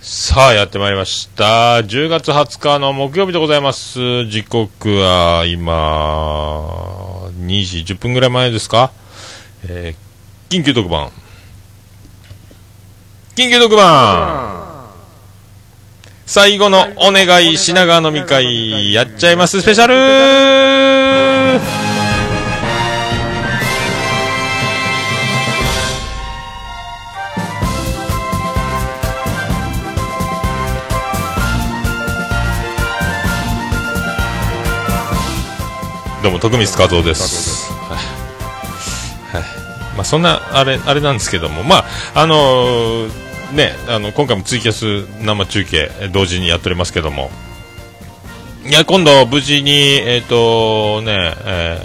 [0.00, 1.78] さあ、やってまいりました。
[1.78, 4.26] 10月20日の木曜日でございます。
[4.26, 8.92] 時刻は今、2時10分ぐらい前ですか？
[9.68, 10.06] えー
[10.48, 11.08] 緊急特番。
[13.34, 14.86] 緊急特番
[16.24, 19.94] 最後のお願い品川飲み会やっちゃいますスペシャル
[36.26, 37.72] どうも、徳光和夫です。
[37.72, 39.36] はい。
[39.36, 39.42] はい。
[39.94, 43.10] まあ、そんな、あれ、あれなんですけども、まあ、あのー
[43.52, 47.30] ね、あの、今回もツイキャス生中継、え同時にやっておりますけども、
[48.68, 51.80] いや、今度、無事に、えっ、と、ね、え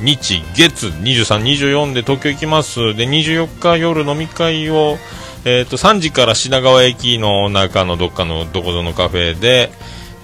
[0.00, 2.94] ー日、月、23、24で東京行きます。
[2.94, 4.96] で、24日夜飲み会を、
[5.44, 9.70] えっ、と、3時から品川駅の中のどっかのどこぞのカフェで、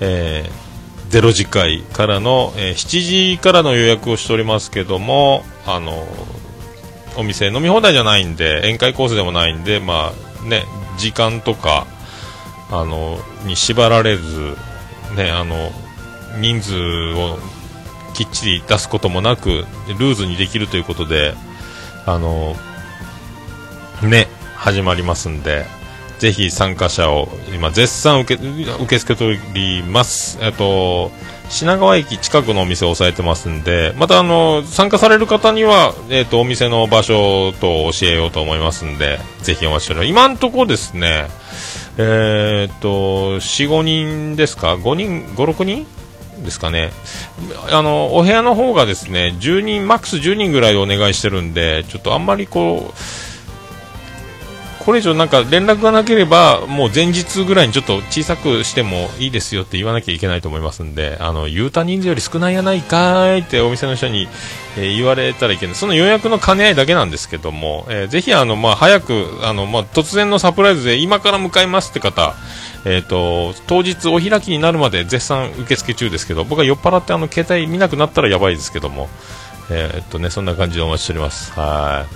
[0.01, 0.62] えー
[1.13, 6.07] ゼロ次会からの、えー7時からの予約をしておりますけども、あの、
[7.19, 10.65] お店飲み放題じゃないんで、宴会コースでもないんで、まあね、
[10.97, 11.87] 時間とか、
[12.71, 14.57] あの、に縛られず、
[15.15, 15.71] ね、あの、
[16.41, 16.79] 人数
[17.13, 17.39] を
[18.15, 19.67] きっちり出すこともなく、
[19.99, 21.35] ルーズにできるということで、
[22.07, 22.57] あの、
[24.03, 25.67] ね、始まりますんで、
[26.23, 30.39] ぜひ参加者を今絶賛受け受け付けております。
[30.41, 31.11] えっと、
[31.49, 40.29] 品川駅近くのお店を押さえてますんで、またあの、参加される方には、えっと、お店の場所と教えようと思いますんで、ぜひお待ちしております。
[40.29, 41.27] 今んとこですね、
[41.99, 45.89] えーっと、4、5人ですか ?5 人、5、6人
[46.45, 46.93] ですかね？
[47.73, 53.32] あの、お部屋の方がですね、10人、マックス10人ぐらいお願いしてるんで、ちょっとあんまりこう、
[54.85, 64.29] これ以上なんか連絡がなければ、もう前日ぐらいにちょっと小さくしてもいいですよって言わなきゃいけないと思いますんで、あの、言うた人数より少ないやないかーいってお店の人に、
[64.77, 65.75] えー言われたらいけない。
[65.75, 72.35] その予約の兼ね合いだけなんですけども、えーぜひあの、まあ、早く、あの、まあ、突然のサプライズで今から向かいますって方、
[72.85, 79.09] えっ、と、当日お開きになるまで絶賛受付中ですけど、僕は酔っ払ってあの、携帯見なくなったらやばいですけども、
[79.71, 81.53] えーっとね、そんな感じでお待ちしております。
[81.53, 82.15] はい。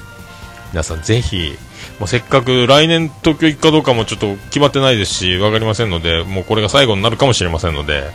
[0.73, 1.57] 皆さんぜひ、
[1.99, 8.11] もうせっかく来年東京行くかどうかもちょっと決まってないですし、わかりませんので、もうこれが最後になるかもしれませんので、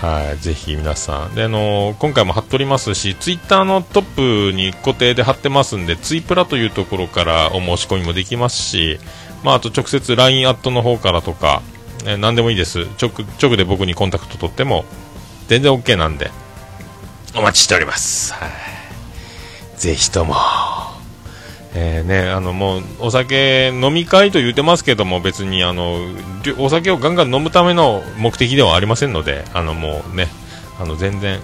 [0.00, 1.34] はい、ぜひ皆さん。
[1.34, 8.98] で、あの今回も貼っておりますし、ツイッターのトップに固定で貼ってますんで、ツイプラというところからお申し込みもできますし、
[9.42, 11.62] まあ、あと直接 LINE アットの方からとか、
[12.04, 12.86] え何でもいいです。
[13.00, 13.10] 直、
[13.42, 14.84] 直で僕にコンタクト取っても、
[15.48, 16.30] 全然 OK なんで、
[17.34, 18.34] お待ちしております。
[18.34, 18.50] はい。
[19.76, 20.95] ぜひとも。
[21.78, 25.98] えーね、あのもうお酒飲み会と言ってますけども別にあの
[26.58, 30.28] お酒をガンガン飲むための目的ではありませんのであのもうね
[30.80, 31.38] あの全然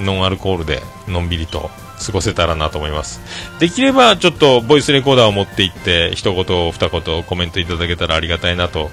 [0.00, 1.70] ノンアルコールでのんびりと
[2.04, 3.20] 過ごせたらなと思います。
[3.60, 8.90] できればちょっとボイスレコーダーを持って行って一言二言コメントいただけたらありがたいなと、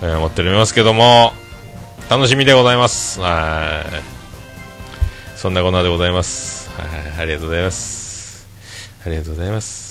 [0.00, 1.32] 思っておりますけども
[2.08, 3.20] 楽しみでございます。
[3.20, 3.82] は
[5.34, 5.38] い。
[5.38, 6.70] そんなこんなでございます。
[6.70, 8.46] はいありがとうございます。
[9.04, 9.85] ありがとうございます。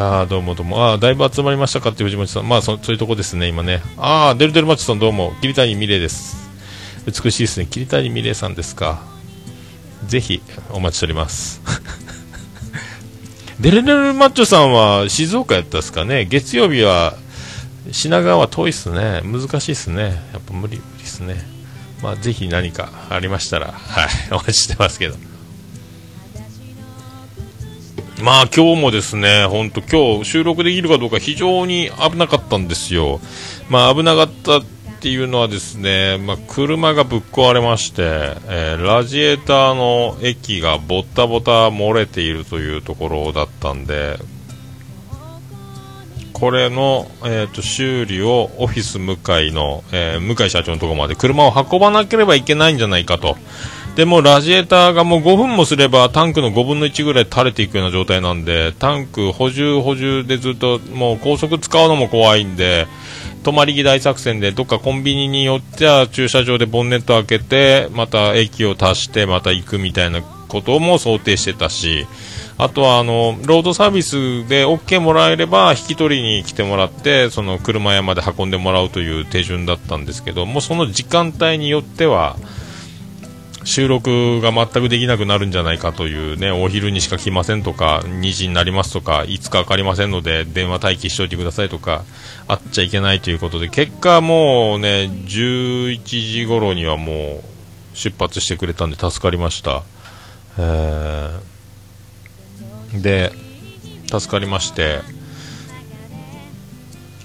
[0.00, 0.92] あ、どうもどうも。
[0.92, 2.48] あ、だいぶ集まりましたかって藤本さん。
[2.48, 3.82] まあそ、そういうとこですね、今ね。
[3.96, 5.32] ああ、デルデルマッチさんどうも。
[5.40, 6.36] 桐谷美玲です。
[7.04, 7.66] 美しいですね。
[7.66, 9.02] 桐谷美玲さんですか。
[10.06, 11.60] ぜひ、お待ちしております。
[13.58, 16.26] デルデルマッチョさんは静岡やったっすかね。
[16.26, 17.16] 月曜日は、
[17.90, 19.22] 品川は遠いっすね。
[19.24, 20.02] 難しいっすね。
[20.32, 21.44] やっぱ無理、無理っすね。
[22.04, 25.16] まあ、ぜひ何かありましたら、はい、お待ちしてますけど。
[28.22, 33.20] まあ今日もですね、本当今日収録できるかどうか非常に危なかったんですよ。
[33.68, 34.64] まあ危なかったっ
[35.00, 38.02] ていうのはですね、まあ車がぶっ壊れまして、
[38.48, 44.18] えーラジエーターの液がボッタボタ漏れているというところだったんで、
[46.32, 53.36] これの、えー、と修理をオフィス向井の、えー向井社長のところまで車を運ばなければいけないんじゃないかと。
[53.98, 62.86] でもラジエーターがもう5分もすればタンクの5分の1ぐらい垂れていくような状態なんで、タンク補充補充でずっともう高速使うのも怖いんで、
[63.42, 72.06] 泊まり木大作戦でどっかコンビニによっては駐車場でボンネット開けて、また駅を足してまた行くみたいなことも想定してたし、
[72.56, 82.36] あとはあのロードサービスで OK もらえれば引き取りに来てもらってその車屋まで運んでもらうという手順だったんですけどもうその時間帯によっては
[83.64, 92.04] 収録が全くできなくなるんじゃないかというね、お昼にしか来ませんとか、2時になりますとか、いつか分かりませんので、電話待機しておいてくださいとか、
[92.46, 99.82] あっちゃいけないということで、結果もうね、11時頃にはもう出発してくれたんで助かりました。
[100.58, 103.32] えー、で、
[104.10, 105.00] 助かりまして、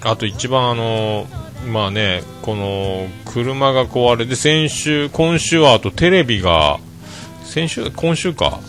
[0.02, 1.26] あと一番あの
[1.64, 6.78] まあね、この車が壊れて、先週、今週はあとテレビが、
[7.44, 8.60] 先週、今週か、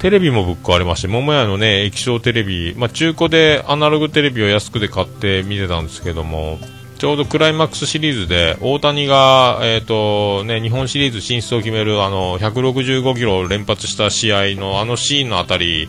[0.00, 6.58] テレビもぶっ壊れまして、桃屋のね、液晶テレビ、まあ、中古でアナログテレビを安くで買って見てたんですけども、
[6.98, 15.88] ちょうどクライマックスシリーズで、大谷が、えっ、と、ね、日本シリーズ進出を決める、あの、165キロを連発した試合のあのシーンのあたり、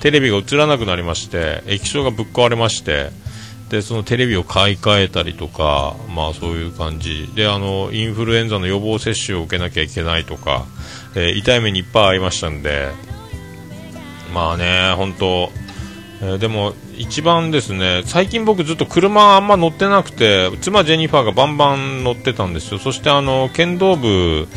[0.00, 3.10] テレビが映らなくなりまして、液晶がぶっ壊れまして、
[3.72, 7.32] でそのテレビを買い替えたりとか、まあ、そういう感じ。
[7.34, 10.66] であのインフルエンザの予防接種を受けなきゃいけないとか、
[11.14, 12.90] えー、痛い目にいっぱいありましたんで。
[14.34, 15.50] まあね本当、
[16.20, 22.78] えー、でも一番ですね最近僕ずっと車あんま乗ってなくて妻ジェニファーがバンバン乗ってたんですよ。
[22.78, 24.48] そしてあの剣道部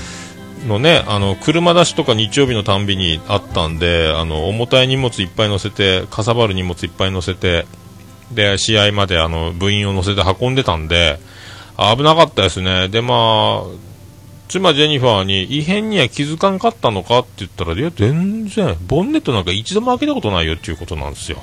[0.67, 7.67] のね、あの、車出しとか日曜日のたんびにあったんで、あの、重たい荷物いっぱい乗せて、かさばる荷物いっぱい乗せて、
[8.31, 11.19] で、試合まであの部員を乗せて運んでたんで、
[11.77, 12.87] 危なかったですね。
[12.87, 13.85] で、まあ、
[14.47, 21.39] 妻ジェニファーに異変には気づかんかったのかって言ったら、いや、全然、ボンネットなんか一度も開けたことないよっていうことなんですよ。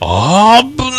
[0.00, 0.90] あーぶね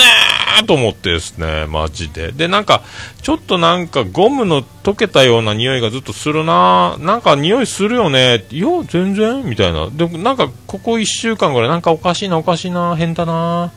[0.62, 2.31] ーと思ってですね、マジで。
[2.31, 2.81] で、なんか、
[3.22, 9.89] ちょっとなんかゴムの溶けたような匂いがずっとするななんか匂いするよねいや、全然みたいな。
[9.92, 13.72] でもなんか、ここ1週間ぐらいなんかおかしいな、おかしいな、変だな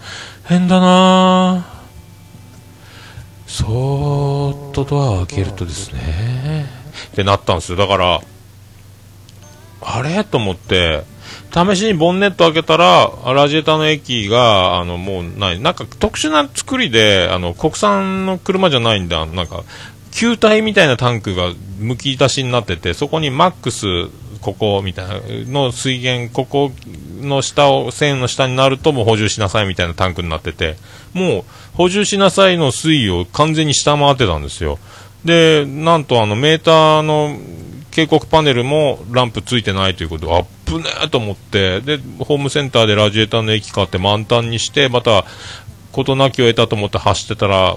[0.49, 1.67] 変だな。
[3.47, 6.65] そーっとドアを開けるとですね。
[7.13, 7.77] ってなったんですよ。
[7.77, 8.23] だから
[9.83, 10.25] あれ？
[10.25, 11.05] と思って。
[11.53, 15.61] 試しにボンネット開けたらラジエーターの液があのもうない。
[15.61, 19.65] なんか特殊な作りであの国産の車じゃないんだなんか
[20.13, 23.87] 球体みたいなタンクがむき出しになっててそこにマックス
[24.41, 25.21] ここみたいな
[25.51, 26.73] の水源ここ
[27.21, 30.77] の下を、線の下になるともう補充しなさいみたいなタンクになってて、
[31.13, 31.45] もう
[31.75, 34.79] 補充しなさいの水位を完全に下回ってたんですよ。
[35.25, 37.37] で、なんとあのメーターの
[37.91, 45.25] 警告パネルもランプついてないということで、あっぶねーと思って、で、ホームセンターでラジエーターの液買って満タンにして、また、
[45.93, 47.77] 事なきを得たと思って走ってたら、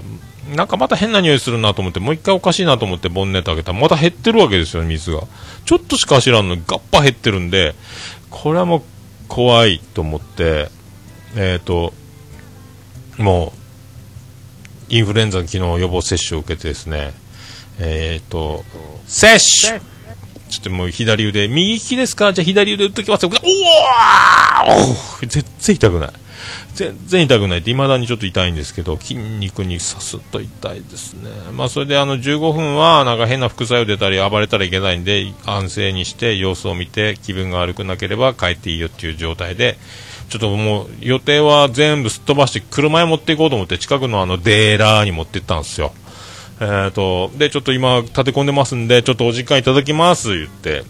[0.54, 5.22] なんかまた変な匂いするなと思って、もう一回おかしいなと思ってボンネット開けたら、また減ってるわけですよ、水が。
[5.64, 7.74] ちょっとしか走らんのにガッパ減ってるんで、
[8.30, 8.82] これはもう
[9.28, 10.68] 怖いと思って、
[11.36, 11.94] えっ、ー、と、
[13.18, 13.52] も
[14.90, 17.14] う、インフルエンザの昨日予防接種を受けてですね、
[17.78, 18.64] えっ、ー、と、
[19.06, 19.38] 接
[19.68, 19.80] 種
[20.50, 22.34] ちょっともう左腕、右利きですか？
[22.34, 23.30] じゃあ左腕打っときますよ。
[23.32, 26.10] おお全然痛くない。
[26.74, 31.30] 全然痛くないって、未だにちょっと痛いんですけど、筋肉にさすっと痛いですね。
[31.52, 39.78] まあ、それであの、15分は、なんか変な副作用出たり、暴れたらいけないんで、安静にして様子を見て、気分が悪くなければ帰っていいよっていう状態で、
[40.28, 45.92] ちょっともう、予定は全部すっ飛ばして、車へ持っていこうと思って、近くのあの、デーラーに持って行ったんですよ。
[46.60, 50.84] えーと、で、ちょっと今、立て込んでますんで、ちょっとお時間いただきます、言って。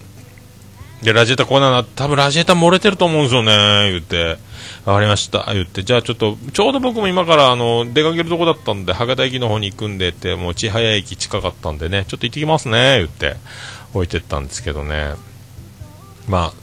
[1.03, 4.37] で、ラジエーターこうなの、多分ラジエーター漏れてると思うんですよね、言って。
[4.85, 13.37] わかりました、言って、じゃあちょっと、ちょうど僕も今からあの出かけるとこだったんで、博多駅の方に行くんでって、もう千早駅近かったんでね、ちょっと行ってきますね、言って、
[13.95, 15.15] 置いてったんですけどね。
[16.29, 16.63] まあ、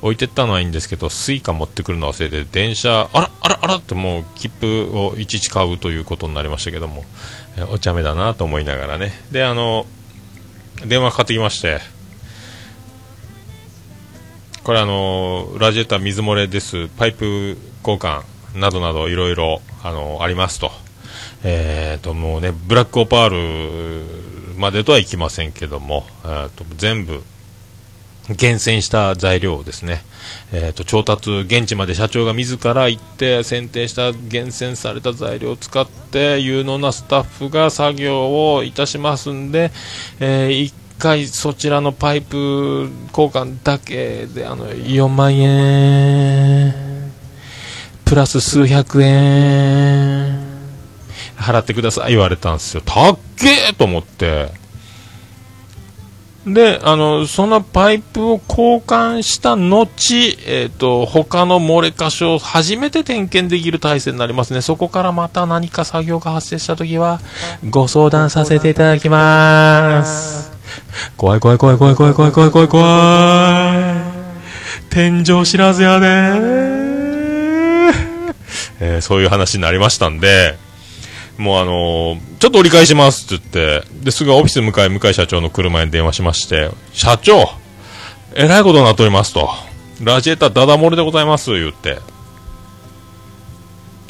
[0.00, 7.04] 置いてったのはいいんですけど、スイカ持ってくるの忘れて、電車、あら、あら、あらってもう切符をいちいち買うということになりましたけども、
[7.70, 9.12] お茶目だなと思いながらね。
[9.30, 9.86] で、あの、
[10.86, 11.80] 電話かかってきまして、
[14.64, 18.22] これあのラジエーター水漏れです、パイプ交換
[18.54, 20.70] などなどいろいろあのありますと。
[21.42, 26.06] えーともうね、ブラックオパールまでとはいきませんけども、
[26.54, 27.24] と全部
[28.28, 30.04] 厳選した材料をですね、
[30.52, 39.72] えーと、調達、現地まで社長が自ら行って選定した厳選された材料を使って有能なスタッフが作業をいたしますんで、
[40.20, 47.12] えー、回そちらのパイプ交換だけであの4万円
[48.04, 50.40] プラス数百円
[51.36, 54.50] 払ってください言われたんですよたっけーと思って
[56.46, 59.88] で、あの、そのパイプを交換した後、
[60.44, 64.60] えっ、ー、と、他の漏れ箇所を初めて点検できる体制になりますね。
[64.60, 67.20] そこからまた何か作業が発生したときは、
[67.70, 70.51] ご相談させていただきます。
[71.16, 72.82] 怖い怖い怖い怖い怖い怖い怖い怖い怖
[74.08, 74.22] い。
[74.90, 76.06] 天井知らずやで
[78.80, 80.56] えー、そういう話になりましたんで、
[81.38, 87.48] もうあのー、ちょっと折り返しますって言って、で、すぐオフィス向かい、向井社長の車に電話しまして、社長
[88.34, 89.48] えらいことになっておりますと。
[90.02, 91.98] ラジエーターダダ漏れでございます、言って。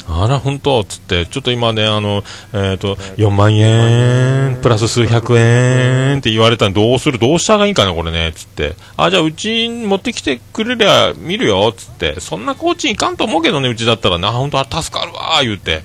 [0.07, 8.75] あら、本当つって、ちょっと今ね、あの、えっ、ー、と、4万円、プラス数百円って言われたらどうするどうしたらいいかな、これね、っつって。
[8.97, 12.19] あ、じゃあ、うち持ってきてくれりゃ見るよ、っつって。
[12.19, 15.83] そんなコーチいかんと思うけどね、うちだったらな、本当は助かるわ、言うて。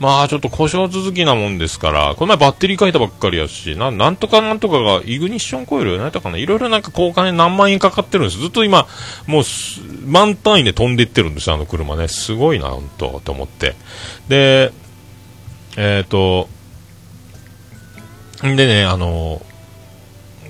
[0.00, 8.38] まあちょっと故障続きなもんですから、この前バッテリー変えたばっかりやし、ななんとかなんとかがイグニッションコイルなんとかな、いろいろなんか交換に何万円かかってるんです。
[8.38, 8.86] ずっと今、
[9.26, 9.44] もう
[10.06, 12.08] 満単位で飛んでいってるんですよあの車ね。
[12.08, 13.74] すごいな、本当と思って。
[14.28, 14.72] で、
[15.76, 16.48] えっ、ー、と、
[18.42, 19.40] でね、あの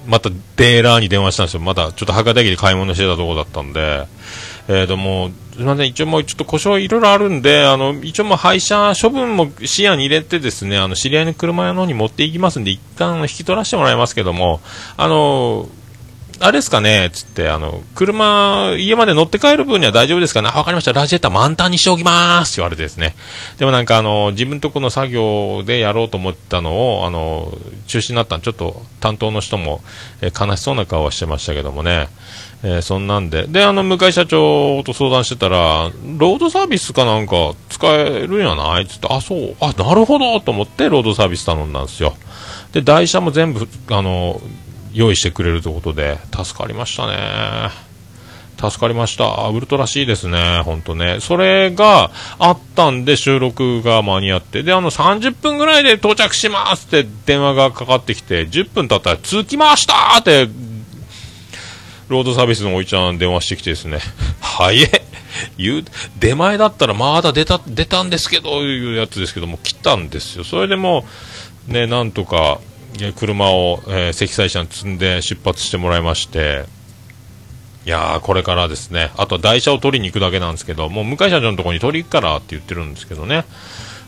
[0.06, 1.60] またデーラーに電話したんですよ。
[1.60, 4.06] まだちょっと博多駅で買い物してたとこだったんで、
[4.68, 14.60] えー、ともすみません、一応もうちょっと故障いろいろあるんで、あの、一応もう廃車処分も視野に入れてですね、あの、知り合いの車屋の方に持っていきますんで、一旦引き取らせてもらいますけども、
[14.96, 15.68] あの、
[16.40, 20.92] あれですかねつって、あの、車、家まで乗って帰る分には大丈夫ですかねわかりました。
[20.92, 23.14] ラジエーター満タンにしておきますって言われてですね。
[23.58, 27.56] でもなんかあの、自分とこの作業でやろうと思ったのを、あの、
[27.86, 29.82] 中止になったんちょっと担当の人も、
[30.22, 32.08] え悲しそうな顔はしてましたけどもね。
[32.66, 33.46] えー、そんなんで。
[33.46, 38.86] で、あの、向井社長と相談してたら、ロードサービスかなんか使えるんやない？
[38.86, 42.16] つって、あ、そう、あ、なるほどと思って、ロードサービス頼んだんですよ。
[42.72, 44.40] で、台車も全部、あの、
[44.94, 47.70] 用意してくれるということで、助かりましたね。
[48.56, 49.48] 助かりました。
[49.48, 51.18] ウルトラしいですね、ほんとね。
[51.20, 60.48] それがあったんで収録が間に合って、で、あの30分ぐらいで到着しますって電話がかかってきて、10分経ったら着きましたって
[62.14, 63.98] ロードサービスのおいちゃん電話してきてですね、
[64.40, 64.88] 早え
[65.58, 65.84] 言う、
[66.18, 70.44] 出前だったらまだ出た、出たんですけど、いうやつですけども、来たんですよ。
[70.44, 71.04] それでも
[71.68, 72.60] う、ね、なんとか、
[73.16, 76.66] 車を、えー、積載車に積んで出発してもらいまして、
[77.84, 83.44] いやー、これからですね、あとは台車を取りに行くだけなんですけど、もう向井社長のところに取り行くからって言ってるんですけどね、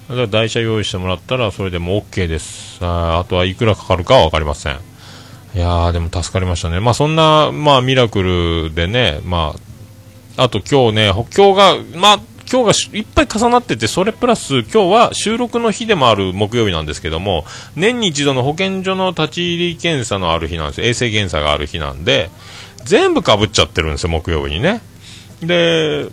[0.09, 2.79] だから台車用意してもらったら、それでも OK です。
[2.85, 4.79] ああとはいくらかかるかは分かりません。
[5.57, 6.81] いやー、でも助かりましたね。
[6.81, 9.55] まあ、そんな、まあ、ミラクルでね、ま
[10.37, 12.21] あ、あと今日ね、今日が、まあ、
[12.53, 20.87] 今日がいっぱい重なってて、それプラス今日は収録の日でもある木曜日なんですけども、年に一度の保健所の立ち入り検査のある日なんですよ。
[20.89, 22.29] 衛生検査がある日なんで、
[22.85, 24.83] 全部かぶっちゃってるんですよ、木曜日にね。
[25.41, 26.11] で、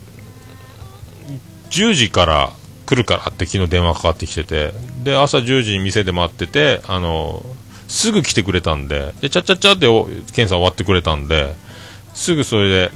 [1.70, 2.54] 10時から
[2.86, 4.74] 来るからって昨日電話かかってきてて、
[5.04, 7.46] で、朝10時に店で待ってて、あの、
[7.94, 11.54] すぐ来てくれたんで、で、ちゃちゃちゃって検査終わってくれたんで、
[12.16, 12.92] すぐそれで、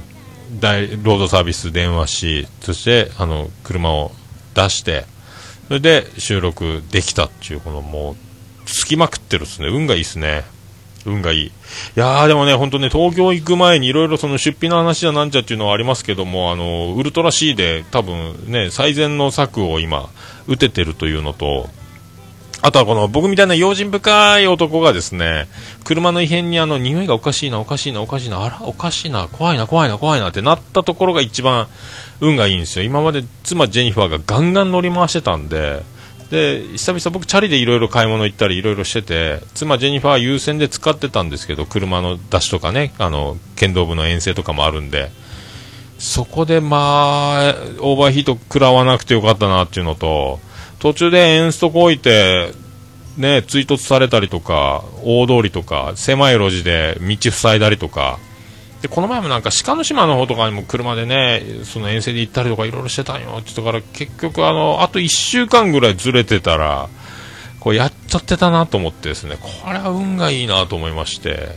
[0.59, 4.11] 大、ロードサービス電話し、そして、あの、車を
[4.55, 5.05] 出して、
[5.67, 8.15] それで収録できたっていう、このもう、
[8.65, 9.67] つきまくってるっすね。
[9.67, 10.45] 運がいいっすね。
[11.05, 11.45] 運がいい。
[11.45, 11.51] い
[11.93, 20.09] やーでもね、本当ね、東京行く前にいろいろその出費の話じゃなんじゃっていうのはありますけども、あの、ウルトラ C で多分ね、最善の策を今、
[20.47, 21.69] 打ててるというのと、
[22.61, 25.47] あとはこの僕みたいな用心深い男がですね、
[25.83, 31.67] 車の異変にあの匂いがおかしいな、おかしいな、おかしいな、あら、おかしいな、怖いな、怖いな、怖いなってなったところが一番
[32.19, 32.85] 運がいいんですよ。
[32.85, 35.83] 今まで妻ジェニファーがガンガン乗り回してたんで、
[36.31, 45.11] で、久々僕チャリでいろいろ買い物行ったりいろいろしてて、妻ジェニファー優先で使ってたんですけど、車の出しとかね、あの、剣道部の遠征とかもあるんで、
[45.99, 50.39] そこでまあ、オーバーヒート食らわなくてよかったなっていうのと、
[50.79, 52.51] 途中でエンストこいて、
[53.17, 58.19] ね、追突されたりとか、大通りとか、狭い路地で道塞いだりとか、
[58.81, 66.89] で、この前もなんか鹿の島の方とかにも車でね、その遠征で行ったりとかいろいろしてたんよって言ったから、結局あの、あと1週間ぐらいずれてたら、
[67.59, 71.49] こうやっちゃってたなと思ってですね、これは運がいいなと思いまして、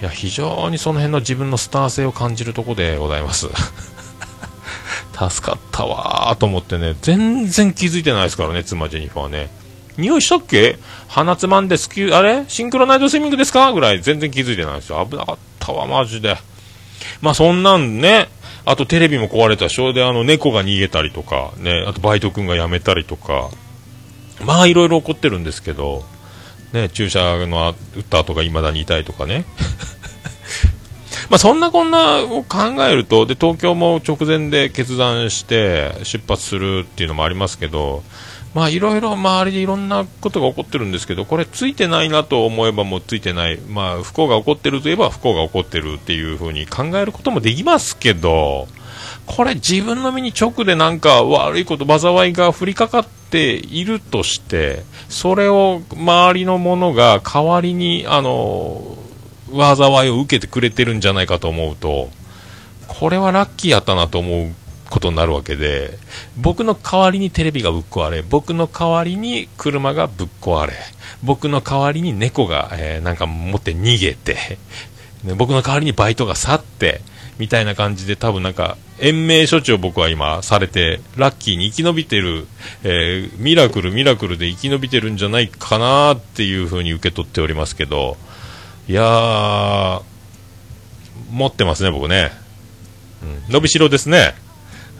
[0.00, 3.48] いや、非常にその辺の自分のスター性を感じるとこでございます。
[5.16, 9.48] 助かったわーと思ってね、全然気づいてないですからね、妻ジェニファーね。
[9.96, 10.76] 匂いしたっけ？
[11.06, 12.44] 鼻つまんでスキュー、あれ？
[12.48, 13.72] シンクロナイトスイミングですか？
[13.72, 15.06] ぐらい全然気づいてないですよ。
[15.08, 16.36] 危なかったわ、マジで。
[17.20, 18.28] まあそんなんね、
[18.64, 23.50] あとテレビも壊れたしょであの猫が逃げたりとか、ね、あとバイト君が辞めたりとか、
[24.44, 26.02] まあいろいろ起こってるんですけど、
[26.72, 29.44] ね、注射の打った後が未だに痛いとかね。
[31.30, 38.02] まあ、そんなこんなを考えるとで東京も直前で決断して出発するっていうのもありますけど
[38.54, 43.58] まあいろいろ周りでいろんなことが起こってるんですけど、これついてないなと思えばもうついてない。
[43.58, 48.68] まあ不幸が起こってるといえば不幸が起こってるっていう風に考えることもできますけど、
[49.26, 58.96] これ自分の身に直でなんか悪いこと、災いが降りかかっているとして、それを周りのものが代わりに、あの、
[59.54, 62.10] 災いを受けてくれてるんじゃないかと思うと、
[62.86, 64.54] これはラッキーやったなと思う
[64.90, 65.98] ことになるわけで、
[66.36, 70.72] 僕の代わりにテレビがぶっ壊れ、僕の代わりに車がぶっ壊れ、
[71.22, 74.58] 僕の代わりに猫が、えー、なんか持って逃げて、
[75.36, 77.00] 僕の代わりにバイトが去って、
[77.38, 82.46] みたいな感じで多分なんか、延命処置を僕は今されて、ラッキーに生き延びてる、
[82.84, 88.16] えー、ミラクル、ミラクルで生き延びてるんじゃないかなっていう風に受け取っておりますけど、
[88.86, 90.02] いや、
[91.30, 92.32] 持ってますね、僕ね。
[93.22, 94.34] うん、伸びしろですね。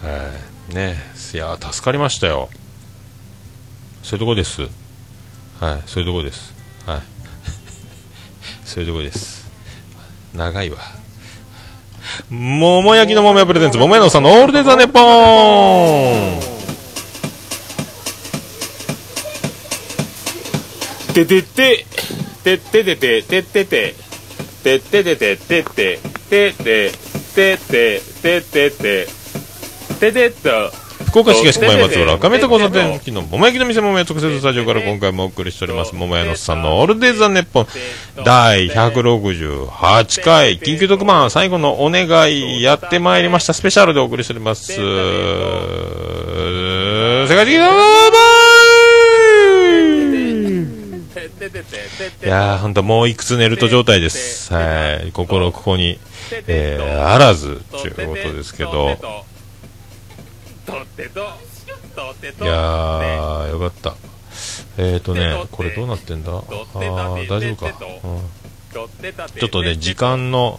[0.03, 0.97] えー、ね
[1.35, 2.49] いや助かりましたよ。
[4.03, 4.63] そういうとこです。
[5.61, 6.55] はい、そういうとこです。
[6.87, 7.01] はい。
[8.65, 9.51] そういうとこです。
[10.33, 10.79] 長いわ。
[12.31, 16.55] 桃焼きの桃屋プレゼンツ、桃屋のさんのオールデザネポーン
[21.15, 21.87] ててて、
[22.45, 23.95] てっててて、てってて、
[24.63, 25.99] てっててて、てって、
[26.29, 26.93] てって、
[27.35, 29.09] てって、てってて、
[29.99, 37.67] ててっと、福岡市東区前松原亀戸交差点付近の桃焼きの店桃屋特設スタジオから今回もお送りしております桃屋のさんのオールデイザネッポン
[38.25, 44.81] 第168回緊急特番最後のお願いやってまいりましたスペシャルでお送りしております世
[47.29, 47.71] 界的な
[52.25, 54.53] いやー、ほんともういくつ寝ると状態です。
[54.53, 55.13] はい。
[55.13, 56.01] 心ここに、
[56.49, 58.75] えー、あらず、ということですけど、い
[62.45, 63.95] やー、よかった。
[64.79, 67.73] えっ、ー、とね、これどうなってんだあー、大丈夫か。
[68.03, 68.19] うん
[68.75, 68.89] ちょ
[69.47, 70.59] っとね、時間の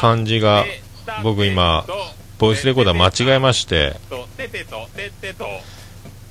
[0.00, 0.64] 感じが、
[1.22, 1.86] 僕今、
[2.38, 3.94] ボイスレコーダー間違えまして、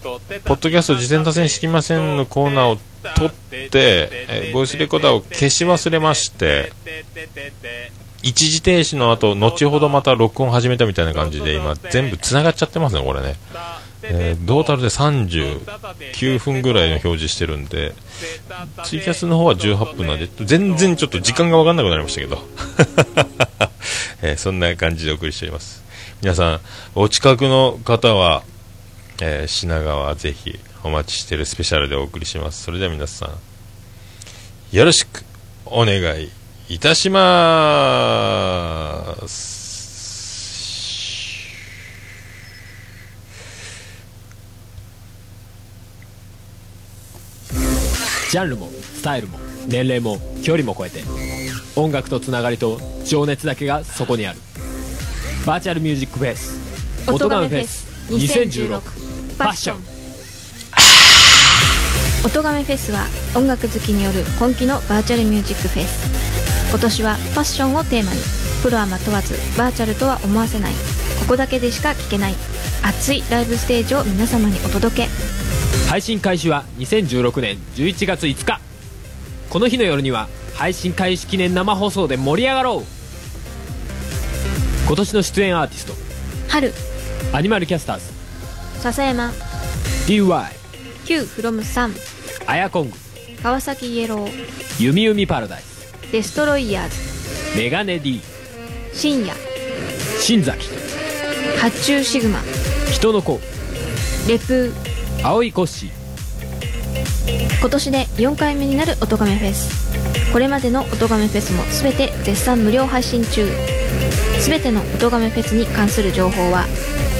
[0.04, 2.78] ポッドキャスト事前打線知りませんのコーナーを
[3.16, 6.74] 撮って、えボイスレコーダーを消し忘れまして、
[8.22, 13.36] 一時停止の後、後ほどまた録音始めたみたいな感じで、今、全部繋がっちゃってますね、これね。
[14.06, 17.94] えー、トータルで39分ぐらいの表示してるんで、
[18.84, 22.44] ツイキャスの方は18分なんで、全然ちょっと時間がわかんなくなりましたけど、
[24.22, 25.84] えー、そんな感じでお送りしております。
[26.22, 26.60] 皆さん、
[26.96, 28.44] お近くの方は、
[29.22, 32.64] えー、品川ぜひお待ちしてるスペシャルでお送りします。
[32.64, 33.30] それでは皆さん、
[34.76, 35.24] よろしく
[35.66, 36.30] お願い
[36.70, 37.18] いたしま
[39.28, 39.54] す。
[48.32, 51.04] ジャンルもスタイルも年齢も距離も超えて
[51.76, 54.40] 音楽とつながりと情熱だけがそこにある
[55.46, 56.60] バーチャルミュージックフェス
[57.12, 59.03] 音ガメフェス2016
[59.34, 59.78] ファッション
[62.26, 66.70] 音ガメフェスは音楽好きによる今季のバーチャルミュージックフェス。
[66.70, 68.20] 今年はファッションをテーマに。
[68.62, 70.74] プロはま問わずバーチャルとは思わせない。
[71.20, 72.36] ここだけでしか聴けない。
[72.82, 75.10] 熱いライブステージを皆様にお届け。
[75.90, 78.62] 配信開始は2016年11月5日。
[79.50, 82.84] この日の夜には配信開始記念生放送で盛り上がろう。
[84.88, 85.94] 今年の出演アーティスト。
[86.48, 86.74] 春。
[87.34, 88.13] アニマルキャスターズ
[88.84, 89.32] 笹山。
[90.08, 90.52] DY
[91.06, 91.94] Q from 3
[92.48, 92.98] アヤコング
[93.42, 94.30] 川崎イエロー
[94.78, 98.20] 弓弓パラダイスデストロイヤーズメガネ D
[98.92, 99.34] 深夜
[100.20, 100.68] 新崎
[101.62, 102.40] 発注シグマ。
[102.92, 103.40] 人の子
[104.28, 104.74] レプ。
[105.24, 110.34] ー青いコッシー今年で4回目になる音亀フェス。
[110.34, 113.48] これまでの音亀フェスも全て絶賛無料配信中。
[114.46, 116.66] 全ての音亀フェスに関する情報は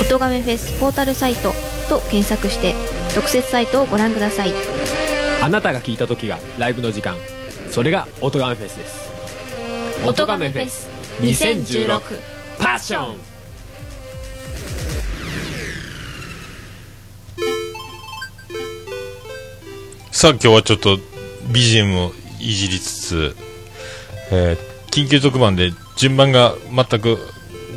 [0.02, 1.54] 音亀フェスポータルサイト
[1.90, 2.76] と検索して
[3.16, 4.54] 特設サイトをご覧ください。
[5.42, 7.16] あなたが聞いた時がライブの時間。
[7.70, 9.04] それが音ガメフェスです。
[10.06, 10.90] 音ガメフェス
[11.22, 12.02] 2016
[12.60, 13.18] パッション
[20.12, 20.98] さあ今日はちょっと
[21.54, 23.36] BGM をいじりつつ、
[24.32, 27.18] えー、緊急特番で順番が全く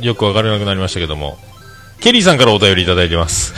[0.01, 1.37] よく分からなくなりましたけども
[1.99, 3.53] ケリーさんからお便りいただいてます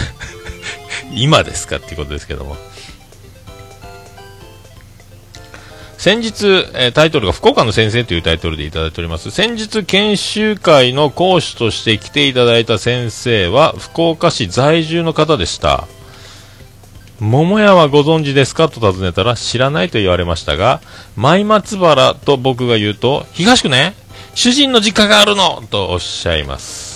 [1.13, 2.57] 今ですかっていうことですけども
[5.99, 9.31] 先日、えー、タイトルが福岡の先生というタイトルでいただいております。
[9.31, 15.89] 先日研修会の講師として来ていただいた先生は福岡市在住の方でした。
[17.19, 20.79] 桃屋はご存知ですかと尋ねたら知らないと言われましたが、
[21.17, 23.93] 舞松原と僕が言うと、東区ね、
[24.35, 26.88] 主人の実家があるのとおっしゃいます。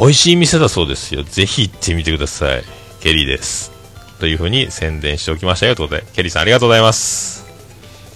[0.00, 1.24] 美味しい店だそうですよ。
[1.24, 2.64] ぜひ行ってみてください。
[3.02, 3.70] ケリーです。
[4.18, 7.44] というふうに宣伝しておきましたよということで、ケリーさんありがとうございます。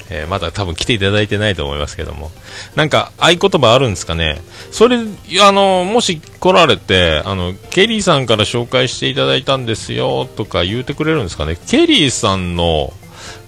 [0.09, 2.31] えー、まだ多分来ていただいてないと思いますけども。
[2.75, 4.41] なんか、合言葉あるんですかね。
[4.71, 11.59] それ、あの、もし来られて、あの、ケリーさんから紹介していただいたんですよ、とか言うてくれるんですかね。
[11.69, 12.95] ケリーさんの、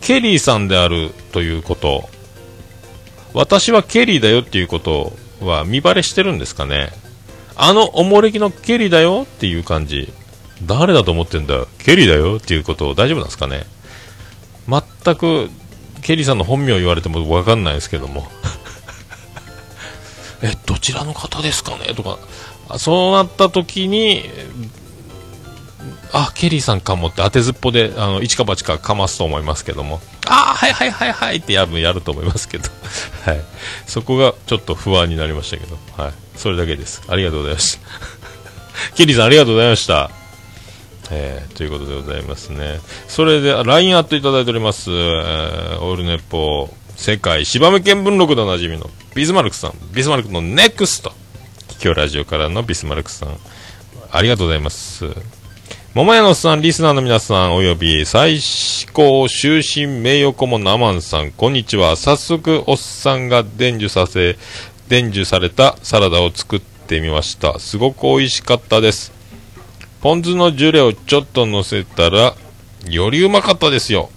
[0.03, 2.11] ケリーさんであるということ、
[3.33, 6.91] 私はケリーだよっていうことは見バレしてるんですかね。
[7.57, 10.13] あのおもれきのケリーだよっていう感じ。
[10.65, 13.65] 誰だと思ってんだケリーだよっていうこと大丈夫なんですかね。
[14.69, 15.51] 全く
[16.03, 18.27] ケリーさんの本名言われてもわかんないですけども。
[20.43, 22.19] えどちらの方ですかねとか。
[22.79, 24.29] そうなった時に
[26.13, 30.01] あケリーさんかもって当てずっぽであの一か八かかますと思いますけども。
[30.27, 32.69] ああはいはいはいはいってやるやると思いますけど、
[33.25, 33.41] はい、
[33.87, 37.03] そこがちょっと不安になりましたけど、はい、それだけです。
[37.09, 37.81] ありがとうございました。
[38.97, 40.11] ケリーさんありがとうございました。
[41.11, 42.81] えー、ということでございますね。
[43.07, 51.13] それで、LINE アットいただいております、えー、オールネポ世界芝目見聞録でおなじみのビスマルクさん、ビスマルクのネクスト、
[51.83, 53.37] 今日ラジオからのビスマルクさん、
[54.11, 55.05] ありがとうございます。
[55.97, 58.39] 桃屋のさん、リスナーの皆さん、および最
[58.93, 61.97] 高終身名誉顧問のアマンさん、こんにちは。
[61.97, 64.37] 早速、おっさんが伝授させ、
[64.89, 67.59] 伝授されたサラダを作ってみました。
[67.59, 69.11] すごく美味しかったです。
[70.03, 72.35] ポン酢のジュレをちょっと乗せたら、
[72.91, 74.11] よりうまかったですよ。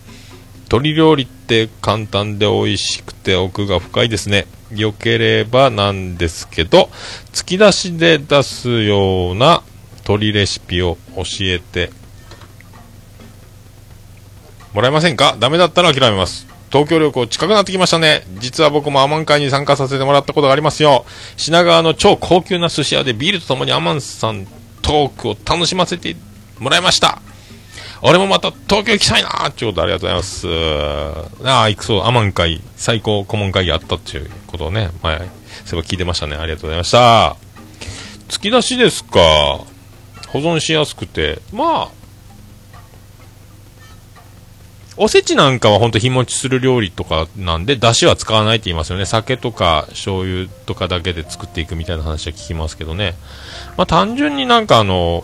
[0.64, 4.48] 鶏料理って簡単で美味しくて奥が深いですね。
[4.76, 6.90] よければなんですけど、
[7.32, 9.64] 突き出しで出すような
[10.10, 11.92] 鶏レシピを教えて
[14.74, 15.38] もらえませんか？
[15.40, 16.48] ダメだったら諦めます。
[16.72, 18.24] 東京旅行近くなってきましたね。
[18.40, 21.06] 実は僕もアマン会に参加させてもらったことがありますよ。
[21.38, 24.48] 品川の超高級な寿司屋でビールとともにアマンさん
[24.82, 26.16] トークを楽しませて
[26.58, 27.22] もらいました。
[28.02, 30.48] 俺もまた東京行きたいなーってことありがとうございます。
[31.48, 35.30] ああ、行くそう、アマン会、最高顧問会議あったっていうことをね、前、そうい
[35.74, 36.36] えば聞いてましたね。
[36.36, 37.36] ありがとうございました。
[38.30, 39.66] 突き出しですか？
[40.32, 42.00] 保存しやすくて、まあ、
[45.02, 49.06] おせちなんかは本当日持ちする料理とかなんで、だしは使わないって言いますよね。
[49.06, 53.16] 酒とか醤油とかだけで作っていくみたいな話は聞きますけどね。
[53.78, 55.24] まあ単純になんかあの、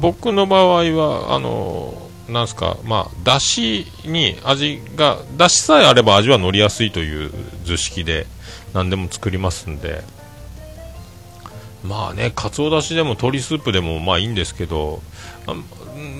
[0.00, 7.30] 僕の場合は、あの、なんすか、まあ、だしに味が、だしさえあれば味は乗りやすいという
[7.64, 8.26] 図式で
[8.74, 10.02] 何でも作りますんで、
[11.84, 15.02] まあね、かつおだしでも鶏スープでもまあいいんですけど、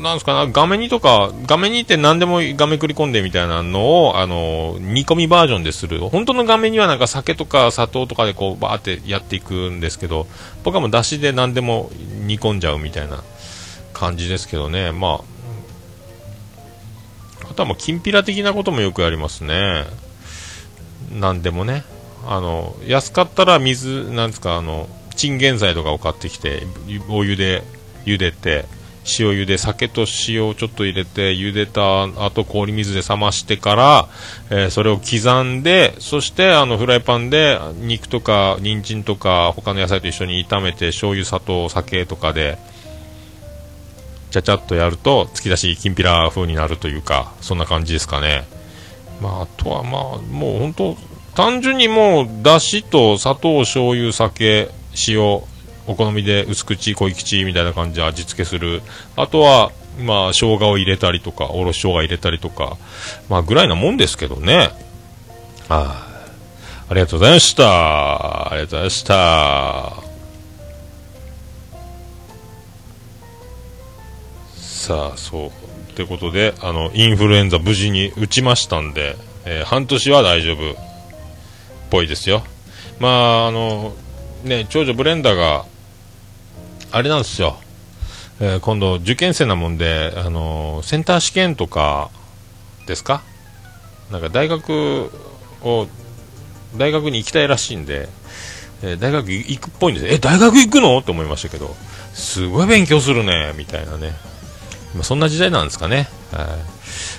[0.02, 6.00] なんですかな、画面にとか、画面にって何でも画面繰り込んでみたいなのを、あの、煮込みバージョンでする。
[6.00, 10.26] 本当の画面にはなんか酒とか砂糖とかでこう、バーってやっていくんですけど、
[10.64, 11.90] 僕はもうだしで何でも
[12.26, 13.22] 煮込んじゃうみたいな
[13.92, 14.90] 感じですけどね。
[14.90, 15.20] ま
[17.44, 19.84] あ、あとはもう、きんぴら的なこともよくやりますね。
[21.12, 21.84] 何でもね。
[22.26, 26.66] あの、安かったら水、なんですか、あの、チンゲン菜とかを買ってきて、
[27.08, 27.62] お湯で
[28.04, 28.66] 茹でて、
[29.04, 34.08] 塩茹で酒と塩をちょっと入れて茹でた後氷水で冷ましてから、
[34.50, 42.58] えー、それを刻んでそしてあのフライパンで肉とか人参とか他の野菜と一緒に炒めて醤油砂糖酒とかで
[44.30, 48.44] ちゃちゃっとやると突き出しきんぴら風になるというかそんな感じですかね。
[49.20, 50.96] まああとはまあもう本当
[51.34, 54.70] 単純にもうだしと砂糖醤油酒
[55.08, 55.42] 塩
[55.86, 58.82] お好みで薄口、濃い口みたいな感じで味付けする。
[59.16, 62.76] あとは、まあ、生姜を入れたりとか、おろし生姜入れたりとか、
[63.28, 64.70] まあ、ぐらいなもんですけどね。
[65.68, 66.08] あ
[66.88, 68.52] ありがとうございました。
[68.52, 70.12] ありがとうございました。
[74.56, 75.48] さあ、そう。
[75.48, 80.74] ってことで、あの、インフルエンザ無事に打ちましたんで、えー、半年は大丈夫っ
[81.90, 82.42] ぽいですよ。
[82.98, 83.94] まあ、あの、
[84.44, 85.64] ね、長女ブレンダーが
[86.90, 87.56] あれなんですよ、
[88.40, 92.10] えー、今度受験生なもんで、あのー、センター試験とか
[92.86, 93.22] ですか？
[94.10, 95.10] なんか大学
[95.62, 95.86] を
[96.76, 98.08] 大学に行きたいらしいんで、
[98.82, 100.06] えー、大学行くっぽいんです。
[100.06, 100.98] え大学行くの？
[100.98, 101.74] って思いましたけど
[102.12, 104.12] すごい勉強するねみたいなね。
[105.02, 106.46] そんな時代なんですかね、はい、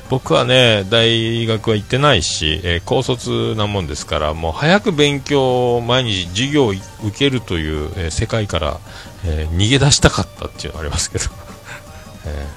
[0.10, 8.80] 僕はね大学は行ってないし、えー、高卒なもんですからもう早く勉強毎日授業を受けるという、えー、世界から、
[9.26, 11.26] えー、逃げ出したかったっていうのがありますけど、
[12.26, 12.48] え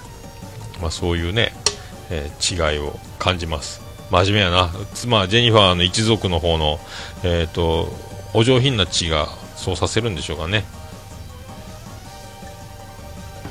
[0.81, 1.55] まあ、そういうね、
[2.11, 3.81] えー違いを感じます。
[4.11, 4.70] 真面目やな。
[4.94, 6.79] 妻ジェニファーの一族の方の
[7.24, 7.92] えっ、と
[8.35, 10.64] お上品な血がそうさせるんでしょうかね。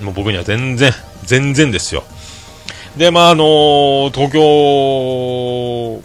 [0.01, 2.03] もう僕には全然全然ですよ。
[2.97, 6.01] でまああのー東京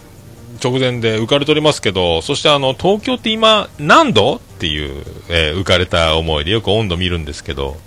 [0.63, 7.77] 直前で浮かれておりますけどそしてあの東京って今何度っていう、えー浮かれた思いでよく温度見るんですけど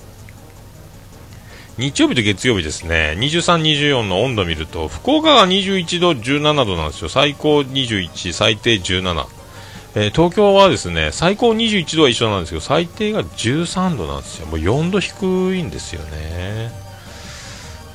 [1.76, 7.08] 日曜日と月曜日ですね、23、24の温度見ると、福岡が21度、17度なんですよ。
[7.08, 9.26] 最高21、最低17。
[9.96, 14.46] えー東京はですね、最高21度は一緒なんですけど、最低が13度なんですよ。
[14.46, 15.20] もう4度低
[15.56, 16.83] いんですよね。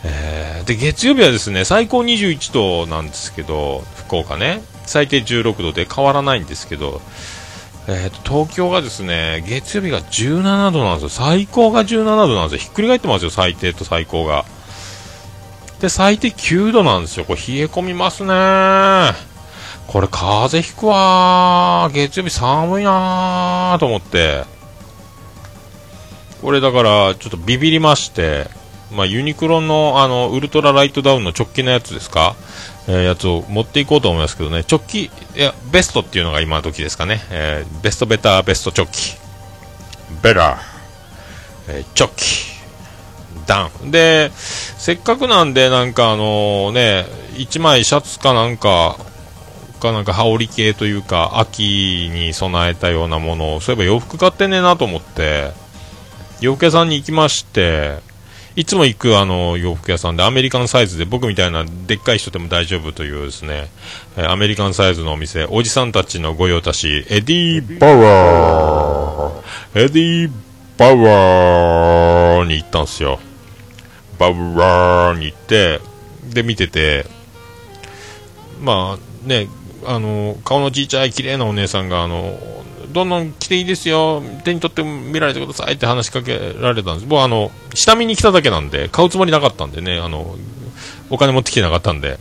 [0.04, 7.02] えーで、月曜日はですね、最高21度なんですけど、福岡ね、最低16度で変わらないんですけど、
[7.88, 14.46] えーと東京がですね月曜日が17度なんですよ、最高が17度なんですよ、ひっくり返ってますよ、最低と最高が。
[15.82, 19.30] で、最低9度なんですよ、これ冷え込みますね。
[19.88, 24.44] これ風邪ひくわー、月曜日寒いなーと思って、
[26.42, 28.59] これだからちょっとビビりまして、
[28.92, 32.36] まあ、ユニクロのあのウルトラライトダウンの直帰のやつですか、
[32.88, 39.18] えーやつを持っていこうと思いますけどね、直帰、いや、ベストっていうのが今の時ですかね、えーベストベターベスト直帰、
[40.24, 40.60] ベラー、
[41.68, 42.26] えー直帰、
[43.46, 43.92] ダウン。
[43.92, 48.98] で、せっかくなんで、なんかあのね、1枚シャツかなんか、
[49.80, 55.52] かなんか羽織系というか、秋に備えたようなものを、そういえば洋服買ってねえなと思って、
[56.42, 58.00] 洋服屋さんに行きまして、
[58.60, 63.70] いつも行くあの洋服屋さんでアメリカンサイズで僕みたいなでっかい人でも大丈夫というですね、
[64.18, 70.32] えーアメリカンサイズのお店、おじさんたちの御用達、エディー・バウアー、エディー・
[70.78, 73.22] バウアーに行ったんですよ。
[74.18, 75.80] バワーに行って、
[76.34, 77.06] で見てて、
[78.62, 79.48] まあね、
[79.86, 82.38] あの、顔のちいちゃい綺麗なお姉さんが、あの、
[82.92, 87.06] どんどん来ていいですよ、手に取って見られてくださいって話しかけられたんです。
[87.06, 90.36] 僕はあの、下見に来ただけなんで、買うつもりなかったんでね、あの、
[91.10, 92.18] お金持ってきてなかったんで、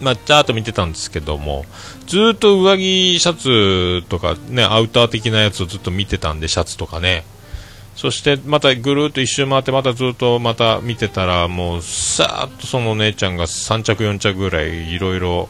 [0.00, 1.64] まあ、ちゃーっと見てたんですけども、
[2.06, 7.24] ずっと上着、シャツとかね、アウター的なやつをずっと見てたんで、シャツとかね。
[7.96, 15.48] そしてまたぐるっと一周回ってまたずっとまた見てたらもうさーっとその姉ちゃんが3着4着ぐらいいろいろ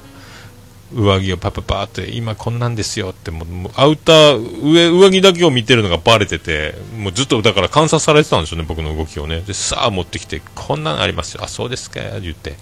[0.94, 9.40] 上着をパパパーって今こんなんですよってもうアウター上上着だけを見てるのがバレててもうずっとだから観察されてたんですよね僕の動きをね。
[9.40, 11.44] でさあ持ってきてこんなんありますよ。
[11.44, 12.00] あそうですか。
[12.20, 12.54] 言って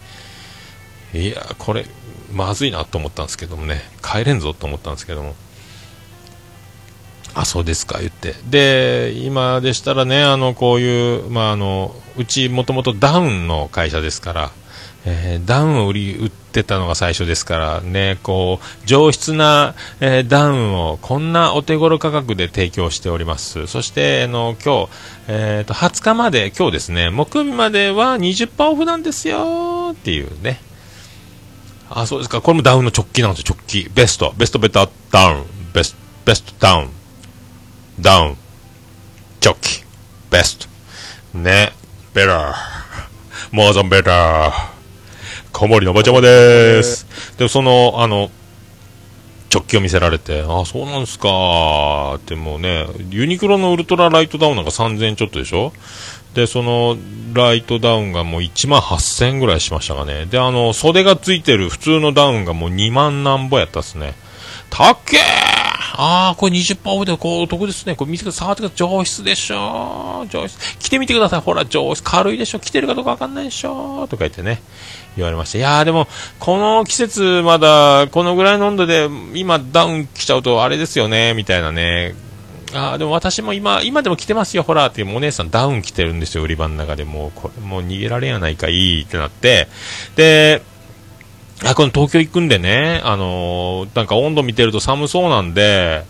[1.13, 1.87] いやこれ
[2.33, 3.83] まずいなと思ったんですけどもね。
[4.03, 5.35] 帰れんぞと思ったんですけども。
[7.35, 8.35] あそうですか言って。
[8.49, 14.53] で今でしたらねあのこういう、まあ、あのうちもともとダウンの会社ですから、
[15.05, 23.67] えーダウンを売り売ってってたのが最初ですからねこう上質な、えーダウンをこんなお手頃価格で提供しております。
[23.67, 24.91] そしてあの今日、
[25.29, 30.61] えーと20日まで今日ですね木曜日までは20%オフなんですよっていうね。
[31.91, 32.41] あそうですか。
[32.41, 33.55] これもダウンの直帰なんですよ。
[33.57, 33.91] 直帰。
[33.95, 34.33] ベスト。
[34.37, 35.45] ベストベタダウン。
[35.73, 36.91] ベストベストダウン。
[38.01, 38.37] ダウン、
[39.39, 39.85] チョッキ、
[40.31, 40.59] ベス
[41.33, 41.71] ト、ね、
[42.13, 42.57] ベラー、
[43.53, 44.74] モーザンベラー、
[45.55, 47.07] 小森のばちゃまです。
[47.39, 48.29] で、その、あの、
[49.55, 55.73] 直球を見せられて、あ、そうなんですかーってもうね、ユニクロのウルトラライトダウンなんか3000ちょっとでしょ？
[56.35, 56.97] で、その
[57.35, 60.27] ライトダウンがもう1万8000円ぐらいしましたかね。
[60.27, 64.15] で、あの、袖がついてる普通のダウンがもう2万なんぼやったっすね。
[64.77, 65.21] たっけー
[65.97, 67.95] ああ、これ20%オフでこうお得ですね。
[67.95, 68.39] これ見てください。
[68.41, 68.77] 触ってください。
[68.77, 70.79] 上質でしょ上質。
[70.79, 71.41] 着てみてください。
[71.43, 72.03] ほら、上質。
[72.03, 74.61] 軽いでしょ着てるかどうかわかんないでしょとか言ってね。
[75.17, 75.59] 言われました。
[75.59, 76.09] いやーでも、
[76.41, 81.35] この季節まだ、このぐらいの温度で、今ダウン着ちゃうとあれですよね。
[81.35, 82.17] みたいなね。
[82.75, 84.65] ああ、でも私も今、今でも着てますよ。
[84.65, 86.43] ほら、っていうお姉さんダウン着てるんですよ。
[86.43, 89.69] 売り場の中でもう、これもう逃げられやないかいいってなって。
[90.17, 90.63] で、
[91.63, 96.05] あ、この東京行くんでね、あのーなんか温度見てると寒そうなんで、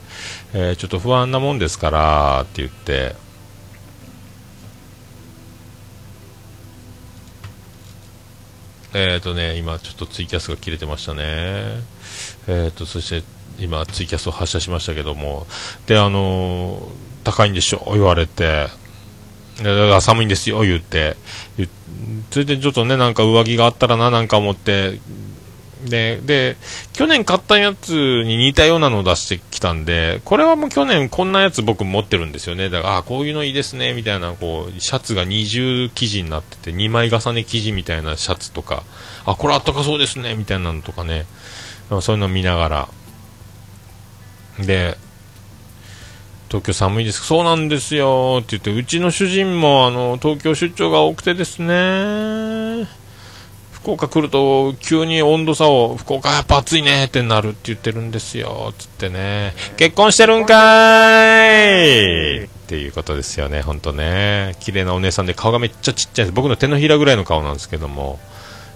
[0.55, 3.15] えーちょっと不安なもんですから、って言って、
[8.95, 11.23] えっ、とね、今ちょっとツイキャスが切れてましたね。
[12.47, 13.27] えっ、と、そして
[13.59, 15.47] 今ツイキャスを発射しましたけども、
[15.87, 16.83] で、あのー
[17.25, 17.83] 高いんでしょ？
[17.95, 18.69] 言われて、
[19.59, 21.17] だから寒いんですよ、言って。
[22.31, 25.01] それでちょっとね、なんか上着があったらな、なんか思って、
[25.85, 26.57] で、で、
[26.93, 32.71] 去年買ったやつに似たようなのを出してきたんで、これはもう去年こんなやつ僕持ってるんですよね。
[32.71, 38.83] だから、あこういうのいいですね、みたいな、こう、シャツが二重生地になってて、2枚重ね生地みたいなシャツとか、
[39.27, 41.27] あ、これあったかそうですね、みたいなのとかね、
[42.01, 42.89] そういうの見ながら、
[44.59, 44.97] で、
[46.49, 47.25] 東京寒いです。
[47.25, 52.87] そうなんですよって言って、うちの主人もあの東京出張が多くてですね、
[53.85, 59.53] 福岡来ると急に温度差を、福岡やっぱ暑いねってなるって言ってるんですよ、つってね。
[59.77, 61.75] 結婚してるんかー
[62.41, 64.57] いっていうことですよね、ほんとね。
[64.59, 66.33] 綺麗なお姉さんで顔がめっちゃちっちゃいです。
[66.33, 68.19] 僕の手のひらぐらいの顔なんですけども、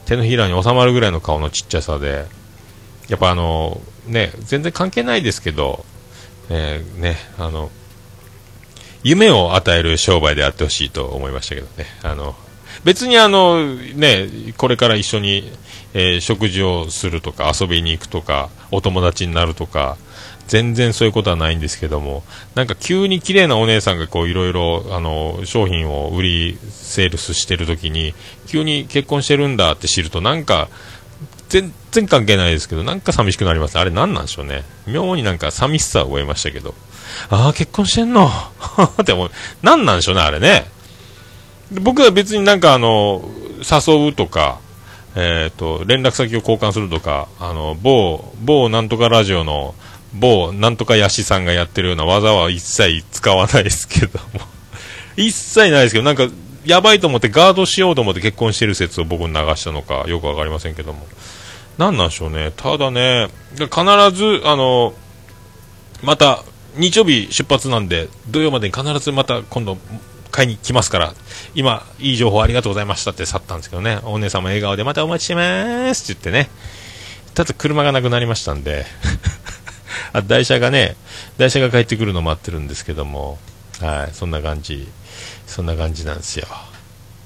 [0.04, 2.26] 手のひらに収まるぐらいの顔のちっちゃさで、
[3.08, 5.86] やっぱあの、ね、全然関係ないですけど、
[6.50, 7.70] えー、ね、あの、
[9.02, 11.86] 夢を与える商売であってほしいと思いましたけどね。
[12.02, 12.36] あの、
[12.84, 15.50] 別にあの、ね、これから一緒に、
[15.94, 19.96] えー、食事をするとか、遊びに行くとか、お友達になるとか、
[20.48, 28.14] 全然そういうことはないんですけども、なんか急に綺麗なお姉さんがこういろいろ、あの、商品を売り、セールスしてるときに、
[28.46, 30.68] 急に結婚してるんだって知ると、なんか、
[31.50, 33.78] 全然関係ないですけど、なんか寂しくなります。
[33.78, 34.64] あれ何なんでしょうね。
[34.86, 36.74] 妙になんか寂しさを覚えましたけど。
[37.30, 38.30] ああ、結婚してんの
[39.00, 39.30] って思う。
[39.62, 40.70] 何なんでしょうね、あれね。
[41.72, 43.28] 僕は別になんかあの、
[43.58, 44.60] 誘うとか、
[45.14, 49.74] えっ、ー、と、連絡先を交換するとか、あの、某、某なんとかラジオの、
[50.14, 54.40] 某なんとかやしさんがやってるような技は一切使わないですけども。
[55.16, 56.28] 一切ないですけど、なんか、
[56.64, 61.06] やばいと思ってガードしようと思って結婚してる説を僕に流したのか、よくわかりませんけども。
[61.78, 62.52] 何なんでしょうね。
[62.56, 63.68] ただね、必
[64.12, 64.94] ず、あの、
[66.02, 66.44] また、
[66.76, 69.78] 日曜日出発なんで、土曜までに必ずまた今度、
[70.30, 71.14] 買いに来ますから、
[71.54, 76.50] 今、いい情報ありがとうございましたって去ったんですけどね、お姉さんも笑顔でまたお待ちしてますって言ってね、
[77.34, 78.86] ただ車がなくなりましたんで。
[80.12, 80.96] あ、台車がね、
[81.36, 83.38] 台車が帰ってくるの待ってるんですけども、
[83.80, 84.88] はい、そんな感じ、
[85.46, 86.46] そんな感じなんですよ。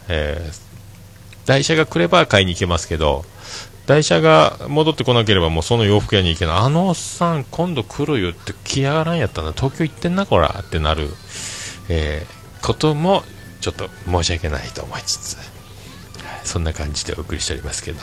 [0.08, 3.24] えー、台車が来れば買いに行けますけど、
[3.86, 6.56] 台車が戻ってこなければもうその洋服屋に行けない。
[6.58, 9.52] あのおっさん今度来るよって来やがらんやったな。
[9.52, 11.08] 東京行ってんなこらってなる、
[11.88, 13.22] えー、ことも
[13.60, 15.46] ちょっと申し訳ないと思いつつ、はい、
[16.44, 18.00] そんな感じでお送りしておりますけど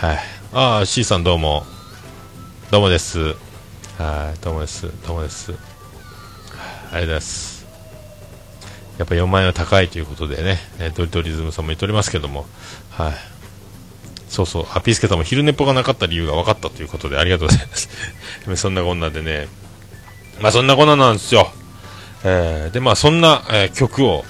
[0.00, 0.18] はい。
[0.54, 1.62] ああ C さんどうも。
[2.70, 3.34] どうもです。
[3.98, 4.86] はいどうもです。
[5.06, 5.52] どうもです。
[5.52, 7.66] ありがとうございます。
[8.96, 12.46] やっぱ4万円は高いということでね、えドリトリズムさんも言っておりますけども、
[12.92, 13.12] はい、
[14.30, 17.90] そうそう、ハピースケさんも昼寝っぽがなかった理由が分かったということでありがとうございます。
[18.56, 19.48] そんなこんなでね、
[20.40, 21.52] まあそんなこんななんですよ。
[22.24, 24.24] えー、で、まあそんな、えー、曲を、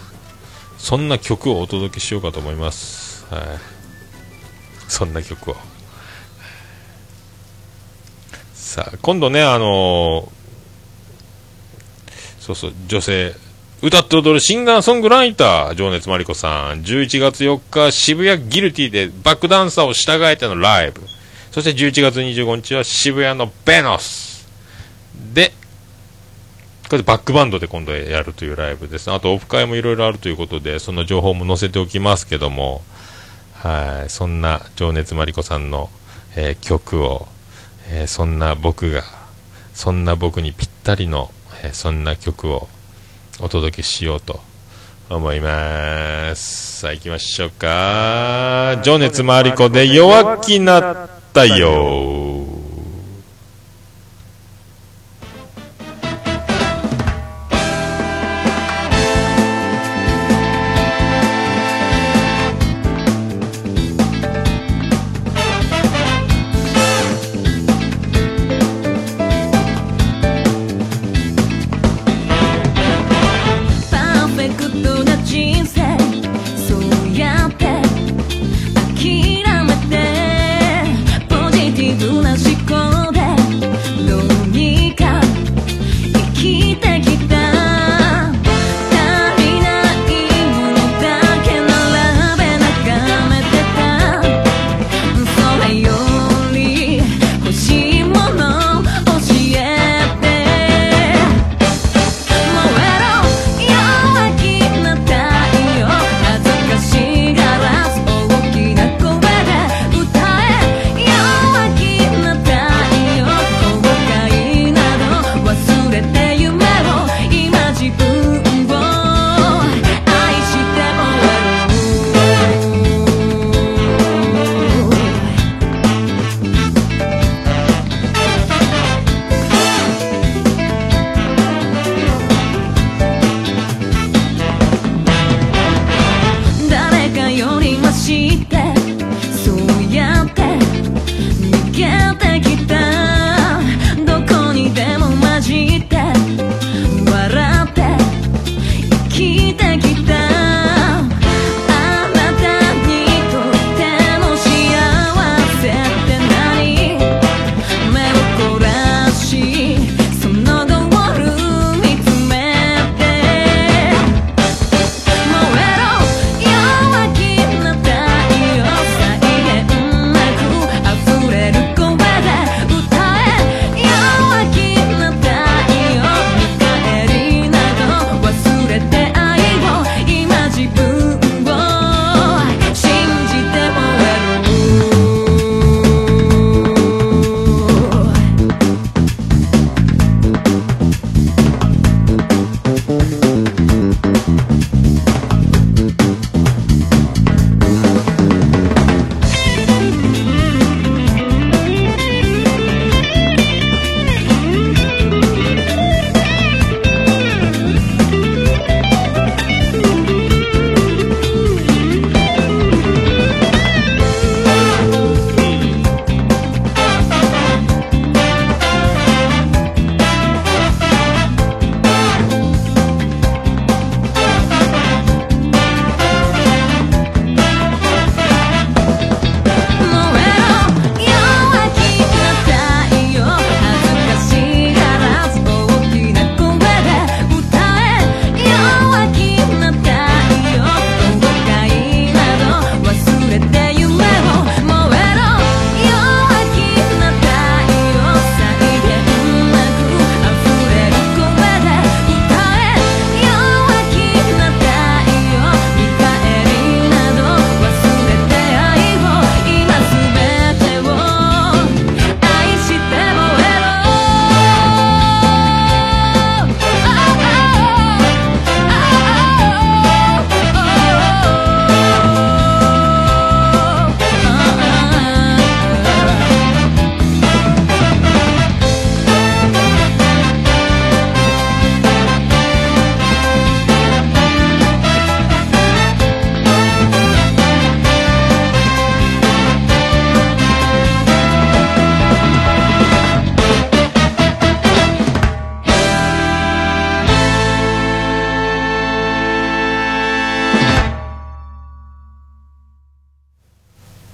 [0.78, 3.26] そんな曲をお届けしようかと思います。
[3.30, 3.42] はい。
[4.88, 5.56] そんな曲を。
[8.54, 10.28] さあ、今度ね、あのー、
[12.40, 13.34] そうそう、女性、
[13.82, 16.82] 歌って踊るシンガーソングライター、情熱マリコさん。
[16.82, 21.00] 11月4日、渋谷ギルティでバックダンサーを従えてのライブ。
[21.50, 24.46] そして11月25日は渋谷のベノス。
[25.32, 25.52] で、
[26.90, 29.12] これバックバンドで今度やるというライブです。
[29.12, 32.82] あとオフ会もいろいろあるということで、その情報も載せておきますけども、
[33.54, 35.88] はい、そんな情熱マリコさんの、
[36.34, 37.28] えー、曲を、
[37.90, 39.04] えー、そんな僕が、
[39.72, 41.30] そんな僕にぴったりの、
[41.62, 42.68] えー、そんな曲を、
[43.38, 44.40] お届けしようと
[45.08, 46.80] 思います。
[46.80, 48.80] さあ行きましょうか。
[48.82, 52.49] 情熱マリコで弱気なったよ。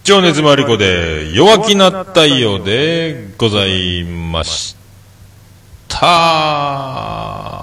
[0.06, 4.76] 情熱マリコで弱気な太陽でございまし
[5.88, 7.56] た。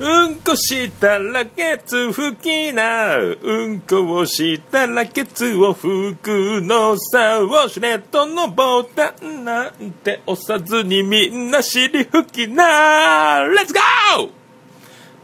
[0.00, 3.18] うんこしたらケツ拭きな。
[3.18, 7.38] うんこをしたらケツを拭くのさ。
[7.40, 13.42] ウォシュレットのボタンなんて押さずにみんな尻拭きな。
[13.42, 14.30] レッツゴー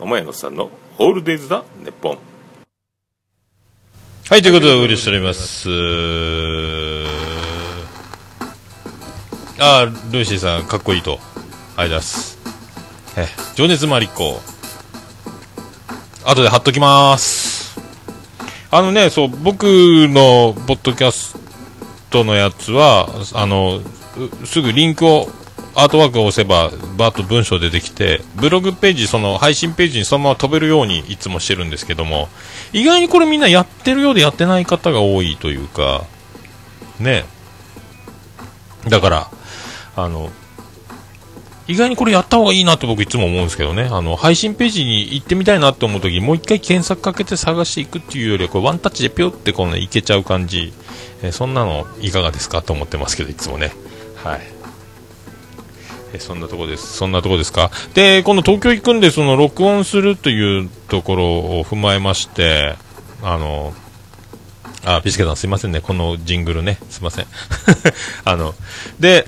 [0.01, 2.19] 桃屋のさんのホールデイズだ、ネッポン。
[4.29, 5.71] はい、ということでお送りしております。
[9.59, 11.13] あ、ルーシーさん、かっこいいと。
[11.13, 12.39] ありがとうございます。
[13.17, 14.43] え、情熱マリコ。
[16.25, 17.79] 後で貼っときます。
[18.71, 21.37] あのね、そう、僕のポッドキャス
[22.11, 23.81] トのやつは、あの、
[24.45, 25.29] すぐリンクを、
[25.77, 32.29] アートワークを押せば、バーッと文章出てきて、ブログページ、その配信ページにそのまま飛べるようにいつもしてるんですけども、
[32.73, 36.05] 意外にこれみんなやってるようでやってない方が多いというか、
[37.01, 37.27] ね。
[38.89, 39.31] だから、
[39.97, 40.31] あの、
[41.67, 43.89] 意外にこれやった方がいいなと僕いつも思うんですけどね。
[43.91, 50.73] あの、配信ページに行ってみたいなと思うとき、もう一回検索かけて探していくっていうよりは、これワンタッチでぴょってこうね、いけちゃう感じ。
[51.23, 53.73] えそんなのいかがですかと思ってますけど、いつもね。
[54.23, 54.41] はい。
[56.13, 56.99] えそんなとこです。
[56.99, 57.71] そんなとこですか？
[57.95, 62.77] で、今度東京行くんで、その録音するというところを踏まえまして、
[63.23, 63.73] あの、
[64.85, 65.81] あ、ビスケさんすいませんね。
[65.81, 66.79] このジングルね。
[66.91, 67.27] すいません。
[68.27, 68.55] あの、
[69.01, 69.27] で、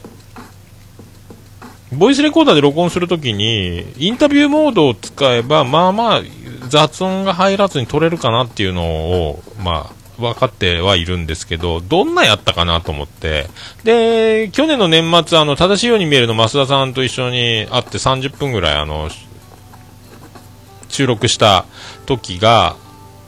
[1.92, 6.22] ボイスレコーダーで録音するときに、インタビューモードを使えば、まあまあ、
[6.68, 13.48] 雑音が入らずに撮れるかなっていうのを、まあ、分かってはいるんですけど、どんなやったかなと思って、
[13.84, 19.08] で、去年の年末、あの、正しいように見えるの増田さんと一緒に会って30分ぐらい、あの、
[20.88, 21.66] 収録した
[22.06, 22.76] 時が、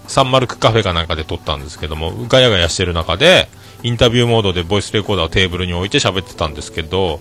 [0.09, 3.49] サンマルクカフェかなんかで撮ったんですけども、ガヤガヤしてる中で、
[3.83, 7.21] インタビューモードでボイスレコーダーをテーブルに置いて喋ってたんですけど、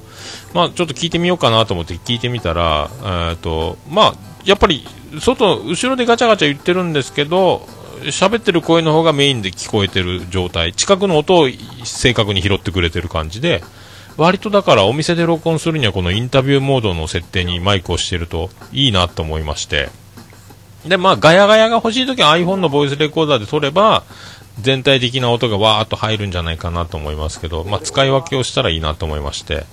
[0.54, 4.14] まあちょっと聞いてみようかなと思って聞いてみたら、えーと、まあ
[4.46, 4.88] やっぱり、
[5.20, 7.68] 外、後ろでガチャガチャ言ってるんですけど、
[8.04, 11.50] 喋ってる声の方がメインで聞こえてる状態、近くの音を
[11.84, 13.62] 正確に拾ってくれてる感じで、
[14.16, 19.90] 割とだからお店で録音するにはこのインタビューモードの設定にマイクをしてるといいなと思いまして、
[20.86, 24.04] で、まあ、ガヤガヤが欲しいときは iPhone のボイスレコーダーで撮れば、
[24.62, 29.66] 全体的な音がわーっと入るんじゃないかなと思いますけど、まあ、使い分けをしたらいいなと思いまして。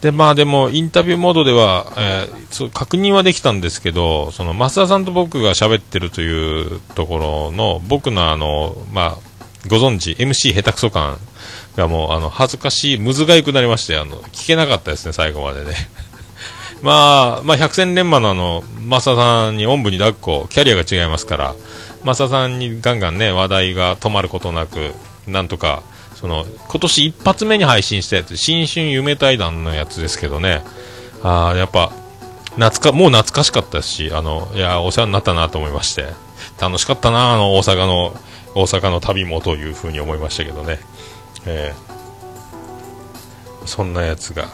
[0.00, 9.18] で、まあでも、インタビューモードでは、えーそう確認はできたんですけど、その、増田さんと僕が喋ってるというところの、僕のあの、まあ、
[9.68, 11.18] ご存知、MC 下手くそ感
[11.76, 15.74] がもう、あの、恥ずかしい、むずがゆくなりまして、あの、聞けなかったですね、最後までね。
[16.82, 21.54] まあ、まあ、百戦錬磨のあの、マサさんにおんぶに抱っこ、キャリアが違いますから、
[22.04, 24.92] マサさんにガンガンね、話題が止まることなく、
[25.26, 25.82] なんとか、
[26.14, 30.62] その、今年一発目に配信したやつ、新春夢対談のやつですけどね、
[31.22, 31.92] ああ、やっぱ、
[32.56, 36.06] 懐か、もう懐かしかったし、あの、いや、お世話になったなと思いまして、
[36.60, 38.14] 楽しかったな、あの、大阪の、
[38.54, 40.80] 大阪の旅もというふうに思いましたけどね、
[41.46, 41.90] えー
[43.66, 44.48] そんなやつが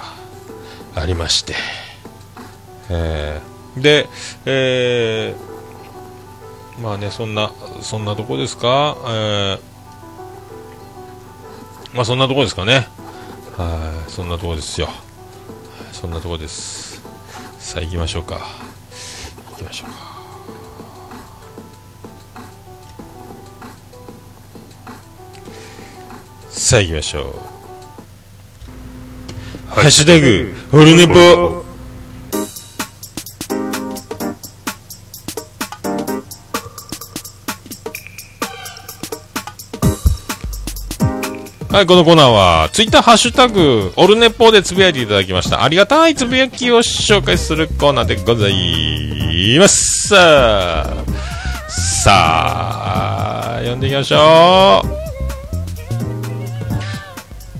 [0.95, 1.55] ありまして、
[2.91, 4.09] えーで、
[4.45, 5.56] えー
[6.81, 9.61] まあね、そんな、そんなとこですか、えー
[11.95, 12.89] まあそんなとこですかね？
[13.57, 14.89] はい、そんなとこですよ。
[15.93, 17.01] そんなとこです。
[17.59, 18.39] さあ行きましょうか。
[19.53, 19.97] 行きましょうか。
[26.51, 27.25] さあ行きましょう。
[29.71, 31.66] ハッシュタグ、ホルネポ。
[41.77, 45.63] はい、このコーナーは、ツイッターハッシュタグ、オルネポでつぶやいていただきました。
[45.63, 50.09] ありがたいつぶやきを紹介するコーナーでございます。
[50.09, 50.17] さ
[52.17, 54.89] あ、読んでいきましょう。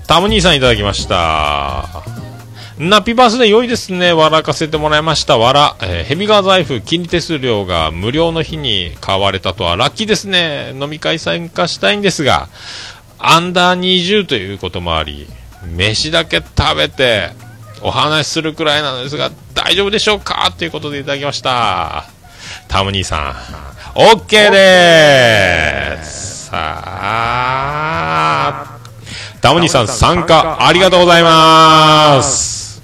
[0.07, 1.87] タム兄さんいただきました。
[2.79, 4.13] ナピバースで良いですね。
[4.13, 5.37] 笑かせてもらいました。
[5.37, 5.73] 笑。
[5.81, 10.73] えーヘビ川財布、金利手数料が無料の日に買われたとはラッキーですね。
[10.79, 12.49] 飲み会参加したいんですが、
[13.19, 15.27] アンダー20ということもあり、
[15.65, 17.31] 飯だけ食べて、
[17.81, 20.51] お話しするくらいなのですが、大丈夫でしょうか？
[20.57, 22.05] ということでいただきました。
[22.67, 23.35] タム兄さ
[23.95, 26.47] ん、OK でーす。
[26.47, 26.81] さ
[28.45, 28.79] あ、
[29.41, 32.81] タム兄さん参加ありがとうございます。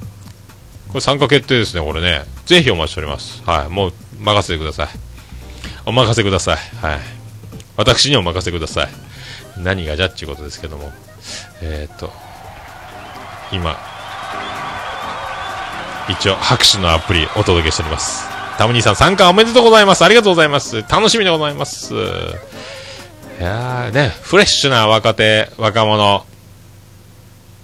[0.89, 2.23] これ参加決定ですね、これね。
[2.45, 3.41] ぜひお待ちしております。
[3.45, 3.69] はい。
[3.69, 4.89] もう、任せてください。
[5.85, 6.57] お任せください。
[6.81, 6.99] はい。
[7.77, 8.89] 私にお任せください。
[9.57, 10.91] 何がじゃっちゅうことですけども。
[11.61, 12.11] えー、っと、
[13.51, 13.77] 今、
[16.09, 18.27] 一応拍手のアプリお届けしております。
[18.57, 20.03] タム兄さん参加おめでとうございます。
[20.03, 20.83] ありがとうございます。
[20.83, 21.93] 楽しみでございます。
[21.93, 21.97] い
[23.41, 26.25] やーね、フレッシュな若手、若者。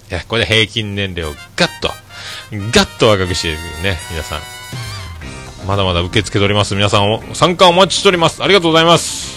[0.10, 1.90] いや、これで平均年齢をガッと、
[2.52, 4.40] ガッと若くしているね、皆さん。
[5.68, 6.74] まだまだ受け付けております。
[6.74, 8.44] 皆さんを参加お待ちしております。
[8.44, 9.29] ありがとうございます。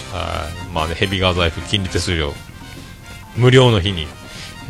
[0.73, 2.33] まあね、ヘビ川財布、金利手数料、
[3.35, 4.07] 無料の日に、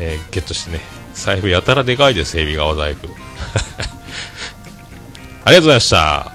[0.00, 0.80] えーゲットしてね、
[1.14, 3.08] 財布やたらでかいです、ヘビ川財布。
[5.46, 6.32] ありがとうございました。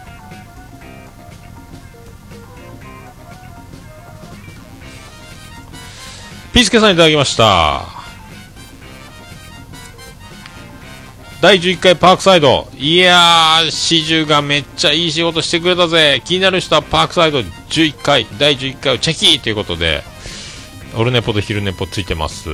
[6.53, 7.98] ピースケさんいただきました。
[11.41, 12.67] 第11回パークサイド。
[12.77, 16.21] いやー、始終がめっちゃいい仕事してくれたぜ。
[16.25, 20.03] 気になる人はパークサイド11回、第11回をチェキーということで、
[20.97, 22.49] オルネポと昼ネポついてます。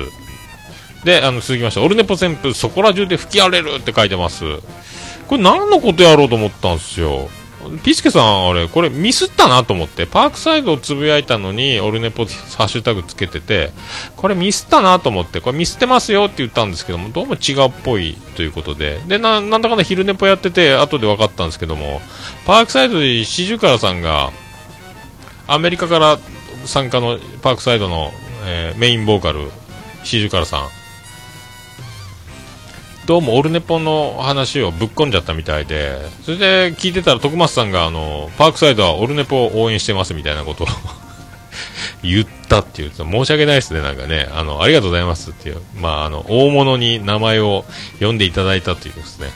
[1.04, 4.44] で、あの、続きまして、オルネポ旋風そこら中で吹き荒れるって書いてます。
[5.28, 7.28] これ何のことやろうと思ったんですよ。
[7.84, 13.72] ピスケさん、あれ、これミスったなと思って、パークサイドをつぶやいたのに、オルネポハッシュタグつけてて、
[14.16, 22.02] これミスったなと思って、これミスってますよって言ったんですけども、どうも違うっぽいということで、で、ななんだかんだ昼ネポやってて、後で分かったんですけども、
[22.46, 24.32] パークサイドでシジュカラさんが、
[25.48, 26.20] アメリカから
[26.66, 28.12] 参加のパークサイドの、
[28.46, 29.52] えーメインボーカル、
[30.04, 30.70] シジュカラさん、
[33.06, 40.68] どうもオルネポの話をぶっ込んじゃったみたいで、それで聞いてたら徳松さんがあの、パークサイドはオルネポを応援してますみたいなことを
[42.02, 47.64] 言ったっていうと、申し訳ないですね、なんかね、あの、ありがとうございますっていう、まあ、あの、大物に名前を
[48.00, 49.30] 呼んでいただいたということですね、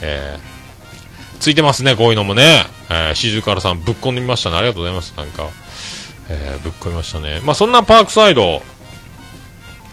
[0.00, 5.46] えー、ついてますね、こういうのもね、えー、シジュカラさんぶっ込んでみましたね、ありがとうございます、なんか、
[6.30, 7.40] えー、ぶっ込みましたね。
[7.44, 8.62] まあ、そんなパークサイド、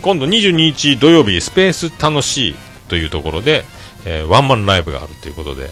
[0.02, 2.67] 今度22日土曜日、スペース楽しい。
[2.88, 3.64] というところで、
[4.06, 5.70] えーワンマンライブがあるということで、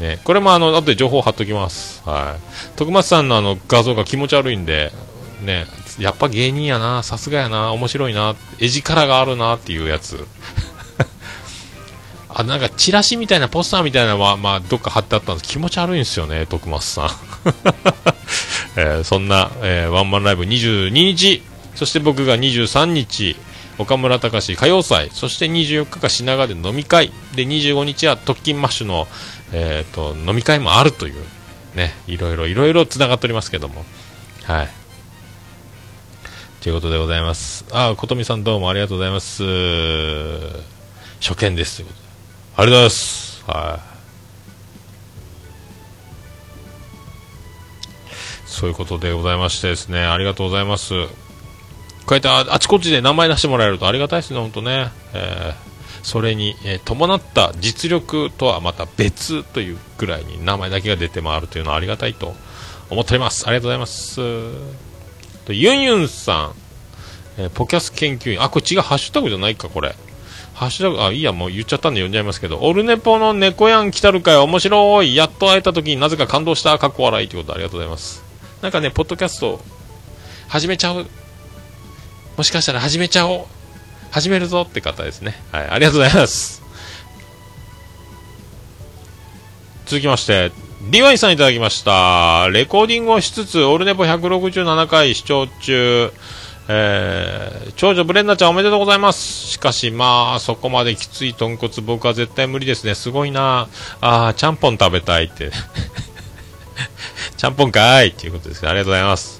[0.00, 2.02] ね、これもあの、後で情報貼っときます。
[2.08, 2.76] はい。
[2.76, 4.92] 徳松さんのあの画像が気持ち悪いんで、
[5.42, 5.66] ね、
[5.98, 10.26] やっぱ芸人やな、さすがやな、面白いな、絵力があるなっていうやつ。
[12.32, 17.10] あ、なんかチラシみたいな、ポスターみたいなのは、まあ、どっか貼ってあったんです気持ち悪いんですよね、徳松さん。
[18.76, 21.42] えーそんな、えーワンマンライブ22日、
[21.74, 23.36] そして僕が23日、
[23.80, 29.08] 岡村隆史歌謡祭、そして24日が品川で飲み会、で、25日は特勤マッシュの、
[29.52, 31.24] えー、と飲み会もあるという、
[31.74, 33.86] ね、いろいろ、いろいろ繋がっておりますけども、
[34.44, 34.68] はい。
[36.60, 37.64] ということでございます。
[37.72, 39.44] あ、ことみさんどうもありがとうございます。
[41.22, 42.06] 初見ですということで。
[42.56, 43.44] ありがとうございます。
[43.46, 43.90] はい。
[48.44, 50.92] そういうことでございましてですね、ありがとうございます。
[52.10, 54.90] こうやってああちこちで名前出してもらえるとありがたいですね、本当ね。
[55.14, 55.70] えー
[56.02, 62.34] それに、えー伴った実力とはまた別というぐらいに名前だけが出て回るというのはありがたいと
[62.88, 63.46] 思っております。
[63.46, 64.16] ありがとうございます。
[65.44, 66.54] とユンユンさん、
[67.38, 69.94] えーポキャス研究員、あ、これ違う、ハッシュタグじゃないか、これ。
[70.54, 78.24] ハッシュタグ、あ、いいや、もう言っちゃったんで読んじゃいますけど、オルネポの猫やん来たるかい、面白い、やっと会えた時になぜか感動した、かっこ笑いということありがとうございます。
[78.62, 79.60] なんかね、ポッドキャスト、
[80.48, 81.06] 始めちゃう。
[82.36, 83.46] もしかしたら始めちゃおう。
[84.10, 85.34] 始めるぞって方ですね。
[85.52, 86.62] はい、ありがとうございます。
[89.86, 90.52] 続きまして、
[90.90, 92.48] リワイさんいただきました。
[92.50, 96.12] レコーディングをしつつ、オルネポ167回視聴中、
[96.68, 99.20] えー、長女ブレンダちゃんおめでとうございます。
[99.20, 102.94] しかし、まあ、そこまできつい豚骨僕は絶対無理ですね。
[102.94, 103.68] すごいな
[104.00, 105.50] あー、ちゃんぽん食べたいって。
[107.36, 108.66] ちゃんぽんかーいっていうことです。
[108.66, 109.39] ありがとうございます。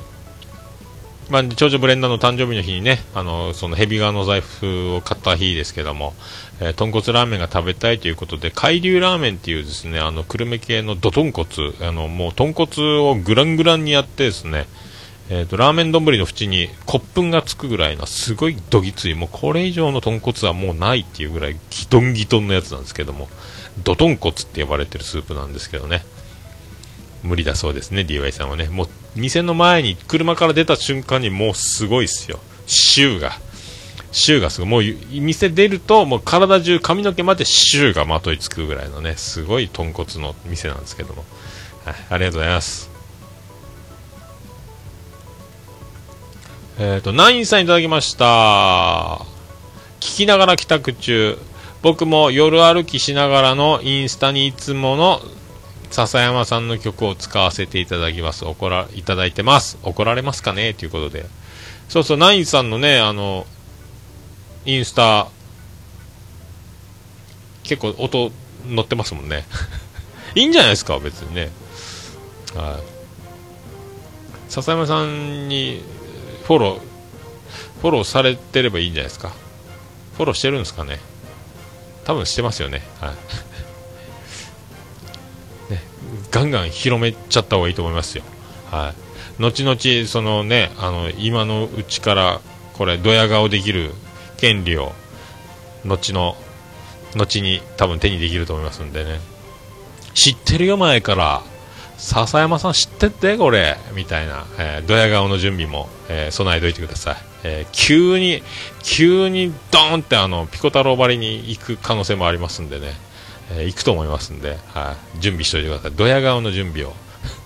[1.31, 6.15] まあ、長女ブレンダーの誕生日の日にね、あの、そのヘビ側の財布を買った日ですけども、
[6.61, 11.47] えー豚骨ラーメンが食べたいということで、海流ラーメンっていうですね、あの、久留米系のど豚骨、
[11.83, 14.67] あの、もう豚骨をグラングランにやってですね、
[15.31, 23.29] えっ、と、ラーメン丼の縁に骨粉がつくぐらいのすごいどぎつい、もうこれ以上の豚骨はもうないっていうぐらいギトンギトンのやつなんですけども、
[23.85, 26.03] ど豚骨って呼ばれてるスープなんですけどね。
[27.23, 28.69] 無理だそうですね、DY さんはね。
[28.69, 32.39] もう、店の前に車から出た瞬間にもうすごいっすよ。
[32.67, 33.33] 臭が。
[34.13, 34.93] 臭がすごい。
[34.93, 41.25] もう、店出ると、もう体中髪の毛まで臭がまといつくぐらいのね、すごい豚骨の店なんですけども。
[41.85, 42.91] はい、ありがとうございます。
[46.79, 49.21] えっ、と、ナインさんいただきました。
[50.01, 51.39] 聞きながら帰宅中、
[51.83, 55.21] 僕も夜歩きしながらのインスタにいつもの
[55.91, 58.45] 笹山さんの曲を使わせていただきます。
[58.45, 59.77] 怒ら、いただいてます。
[59.83, 60.73] 怒られますかね？
[60.75, 61.27] ということで。
[61.89, 63.47] そうそう、ナインさんのね、あの、
[64.65, 65.29] インスタ、
[67.65, 68.31] 結構音
[68.69, 69.45] 乗ってますもんね。
[70.37, 71.51] いいんじゃないですか、別にね。
[72.55, 72.83] はい。
[74.49, 75.83] 笹山さんに
[76.45, 76.81] フォロー、
[77.81, 79.33] フォローされてればいいんじゃないですか？
[80.17, 81.01] フォローしてるんですかね？
[82.05, 82.83] 多分してますよね。
[83.01, 83.15] はい。
[86.31, 88.25] ガンガン広めちゃった方がいいと思いますよ。
[88.71, 88.95] は
[89.39, 89.43] い。
[89.43, 92.41] 後々、そのね、あの、今のうちから、
[92.75, 93.93] これ、ドヤ顔できる
[94.37, 94.93] 権利を、
[95.85, 96.37] 後の、
[97.17, 99.21] 後に多分手にできると思いますんでね。
[100.15, 101.43] 知ってるよ、前から。
[101.97, 103.77] 笹山さん知ってって、これ。
[103.95, 107.17] みたいな、えー、ドヤ顔の準備も、えー備えといてください。
[107.45, 108.43] えー急に、
[108.83, 112.95] 急にドーンってあの、ピコ太郎張りに行く可能性もありますんでね。
[113.53, 115.93] えー行くと思いますんで、はい、準備しておいてください。
[115.93, 116.95] ドヤ顔の準備を、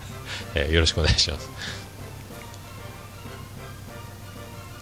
[0.55, 1.51] えーよろしくお願いします。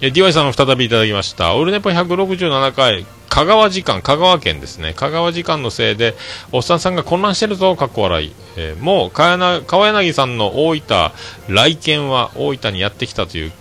[0.00, 1.54] えー、DY さんも再びいただきました。
[1.54, 4.94] オルネポ167回、香川時間、香川県ですね。
[4.94, 6.16] 香川時間のせいで、
[6.50, 8.32] おっさんさんが混乱してるぞ、かっこ笑い。
[8.56, 11.12] えーもう、かやな川柳さんの大分、
[11.48, 13.52] 来県は大分にやってきたという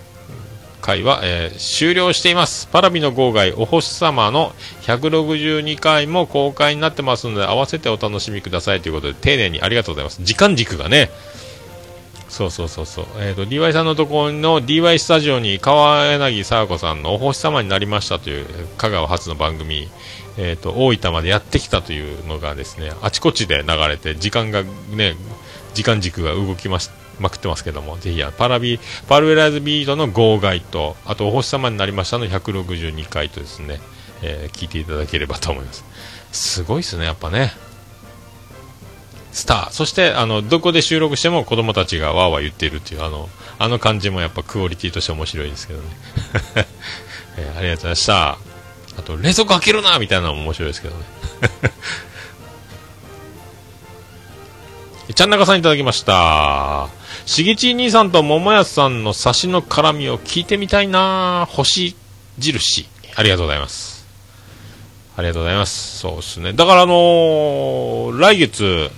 [0.81, 2.67] 回は、えー終了しています。
[2.67, 10.21] パラビの号外、お星様の162回も公開になってますので、合わせてお楽しみくださいということで、丁寧にありがとうございます。
[10.23, 11.09] 時間軸がね、
[12.31, 13.05] そうそうそうそう。
[13.19, 18.45] えっ、と、DY さんのところの DY スタジオに川柳さや子さんのお星様になりましたという、
[18.77, 19.89] 香川発の番組、
[20.37, 25.15] えっ、と、大分までやってきたというのがですね、あちこちで流れて、時間がね、
[25.73, 26.89] 時間軸が動きまし
[27.21, 33.79] まくってますけども、ぜひ、パラビ、パルベライズビートの号外と、あと、お星様になりましたの162回とですね、
[34.21, 35.83] えー聞いていただければと思います。
[36.31, 37.53] すごいですね、やっぱね。
[39.31, 39.69] スター。
[39.71, 45.85] そして、あの、どこで収録しても子供たちがわーわー言っているっていう、あの、あの感じもやっぱクオリティとして面白いですけどね。
[47.37, 48.37] えーありがとうございました。
[48.97, 51.05] あと、冷蔵庫開けるなみたいなのも面白いですけどね。
[55.13, 56.89] ちゃんなかさんいただきました。
[57.25, 61.95] しげち兄さんと桃安さんの差しの絡みを聞いてみたいな星
[62.37, 62.87] 印。
[63.15, 64.05] ありがとうございます。
[65.15, 65.99] ありがとうございます。
[65.99, 66.53] そうですね。
[66.53, 68.89] だからあのー来月、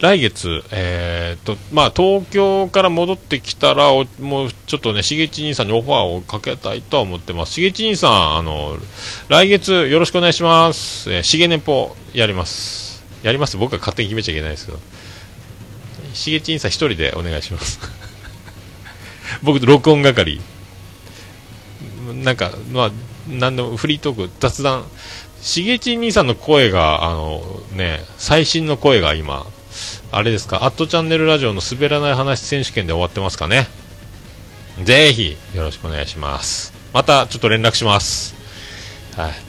[0.00, 7.54] 来月、えーっと、まあ、東京から戻ってきたら、もうちょっとね、しげち兄さんにオファーをかけたいとは思ってます。
[7.54, 8.76] しげち兄さん、あの、
[9.28, 11.12] 来月よろしくお願いします。
[11.12, 13.04] えー、しげねぽやります。
[13.22, 14.78] やります僕が勝手に決めちゃいけないですけど。
[16.18, 17.78] しげち兄さん一人でお願いします。
[19.42, 20.40] 僕と、録音係。
[22.12, 22.90] なんか、まあ、
[23.28, 24.84] なんでもフリートーク、雑談。
[25.40, 29.46] しげちん兄さんの声が、あの、ね、最新の声が今、
[30.10, 33.68] あれですか、アットチャンネルラジオの滑らない話選手権で終わってますかね？
[34.82, 36.72] ぜひ、よろしくお願いします。
[36.92, 38.34] また、ちょっと連絡します。
[39.16, 39.47] はい。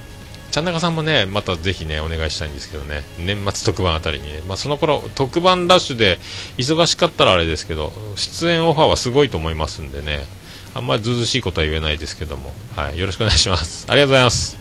[0.51, 6.17] ちゃんなかさんもね、またぜひね、お願いしたいんですけどね、年末特番あたりにね、まあ、その頃、特番ラッシュで
[6.57, 10.25] 忙しかったらあれですけど、出演オファーはすごいと思いますんでね、
[10.73, 13.85] あんまりずうずしいことは言えないですけども、はい、よろしくお願いします。
[13.89, 14.57] ありがとうございます。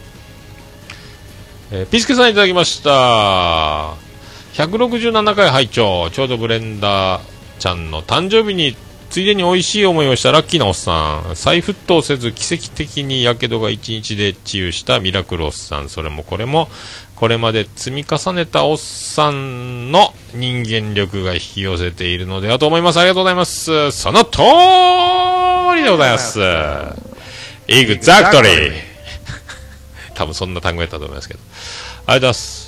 [1.70, 3.94] えーピスケさんいただきました。
[4.54, 7.22] 167回拝聴ちょうどブレンダー
[7.58, 8.74] ちゃんの誕生日に
[9.10, 11.36] ついでに美味しい思いをしたラッキーなおっさん。
[11.36, 15.88] 再沸騰せず奇跡的にやけどが1日で治癒したミラクルおっさん。
[15.88, 16.68] それもこれも
[17.16, 22.98] これまで積み重ねたおっさんの人間力が引き寄せているのではと思います。
[22.98, 23.90] ありがとうございます。
[23.92, 24.40] その通
[25.76, 26.40] りでございます。
[27.66, 28.72] エグザクトリー
[30.14, 31.40] 多分そんな単語やったと思いますけど。
[32.06, 32.67] ありがとうございます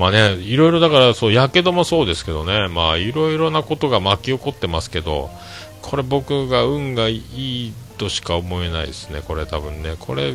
[0.00, 5.30] まあね、いろいろだから、そう、やけどもそうですけどね、まあ、いろいろなことが巻き起こってますけど、
[5.82, 9.96] これ僕が運がいいとしか思えないですね、これ多分ね。
[10.00, 10.34] これ、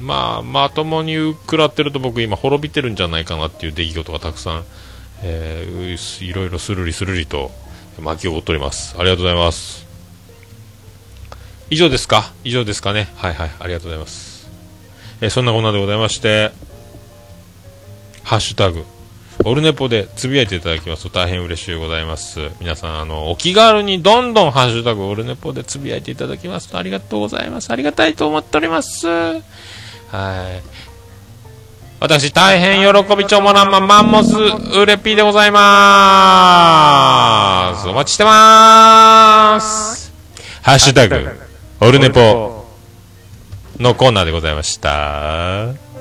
[0.00, 4.64] まあ、まともに食らってると僕今滅びてるんじゃないかなっていう出来事がたくさん、
[5.22, 7.52] えー、いろいろするりするりと
[8.00, 8.96] 巻き起こっております。
[8.98, 9.86] ありがとうございます。
[11.70, 12.32] 以上ですか？
[12.42, 13.08] 以上ですかね？
[13.14, 14.50] はいはい、ありがとうございます。
[15.20, 16.50] えーそんなこんなでございまして、
[18.24, 18.84] ハッシュタグ、
[19.44, 22.50] オルネポでつぶやいていただきますと大変嬉しいございます。
[22.60, 27.70] 皆さん、あの、お気軽にどんどんハッシュタグ、オルネポでつぶやいていただきますとありがとうございます。
[27.70, 29.08] ありがたいと思っております。
[29.08, 29.42] はい。
[32.00, 37.88] 私、大変喜びちょもらんまマンモスウレピーでございまーす。
[37.88, 40.12] お待ちしてまーす。
[40.62, 41.28] ハッシュタグ、
[41.80, 42.66] オルネポ
[43.78, 45.91] のコーナーでございました。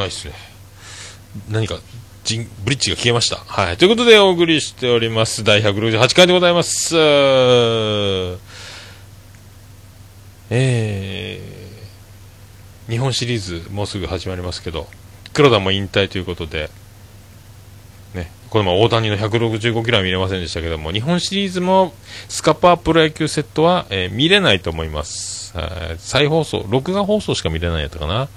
[0.00, 0.34] ないっすね。
[1.48, 1.78] 何か、
[2.24, 3.36] ジン、ブリッジが消えました。
[3.36, 3.76] はい。
[3.76, 5.44] ということでお送りしております。
[5.44, 6.96] 第168回でございます。
[10.52, 14.88] えー、日本シリーズもうすぐ始まりますけど、
[15.32, 16.70] 黒田も引退ということで、
[18.14, 21.92] ね、この前大谷の165キロは見れませんでしたけども、日本シリーズも
[22.28, 25.54] スカパープロ野球セットは、えー見れないと思います。
[25.98, 28.28] 再放送、録画放送しか見れないやったかな。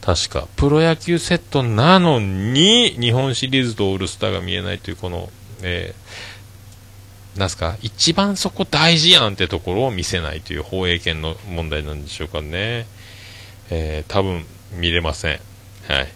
[0.00, 5.30] 確か、プロ野球セットなのに、日本シリーズとオールスターが見えないという、この、
[5.62, 12.86] えーなんすか、一番そこ大事やんってところを見せないという放映権の問題なんでしょうかね。
[13.70, 15.40] えー多分見れません。
[15.86, 16.08] はい。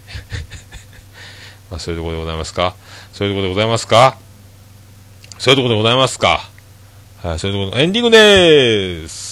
[1.71, 2.75] まあ、そういうところでございますか？
[3.13, 4.19] そういうところでございますか？
[5.39, 6.51] そういうところでございますか？
[7.23, 9.32] はい、そういうところ、エンディングでーす。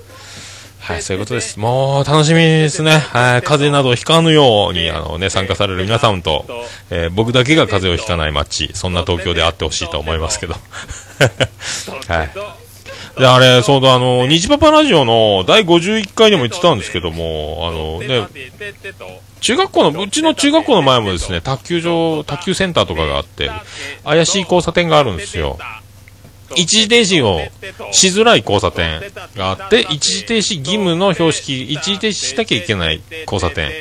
[0.91, 1.57] はい、そういうことです。
[1.59, 2.91] もう楽しみですね。
[2.91, 6.45] はい、風邪などひかぬように、あのね、参加される皆さんと、
[6.89, 10.55] えー僕だけが風邪をひかない街、そんな東京であってほしいと思いますけど。
[12.07, 12.29] はい。
[13.19, 18.27] で、あれ、そうだ、あの、虹パパラジオの第51回でも言ってたんですけども、あのね、
[19.41, 23.51] 中学校の、うちの中学校の前もですね、卓球場、卓球センターとかがあって、
[24.03, 25.57] 怪しい交差点があるんですよ。
[26.55, 27.39] 一時停止を
[27.91, 29.01] しづらい交差点
[29.35, 33.71] があって、一時停止義務の標識、一時停止しなきゃいけない交差点。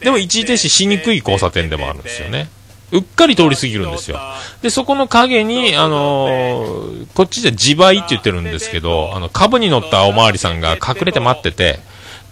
[0.00, 2.48] でも一時停止しにくい交差点でもあるんですよね。
[2.92, 4.20] うっかり通り過ぎるんですよ。
[4.60, 11.80] で、そこの影に、あのーこっちで自売って言ってるんですけど、あの、株に乗ったおまわりさんが隠れて待ってて、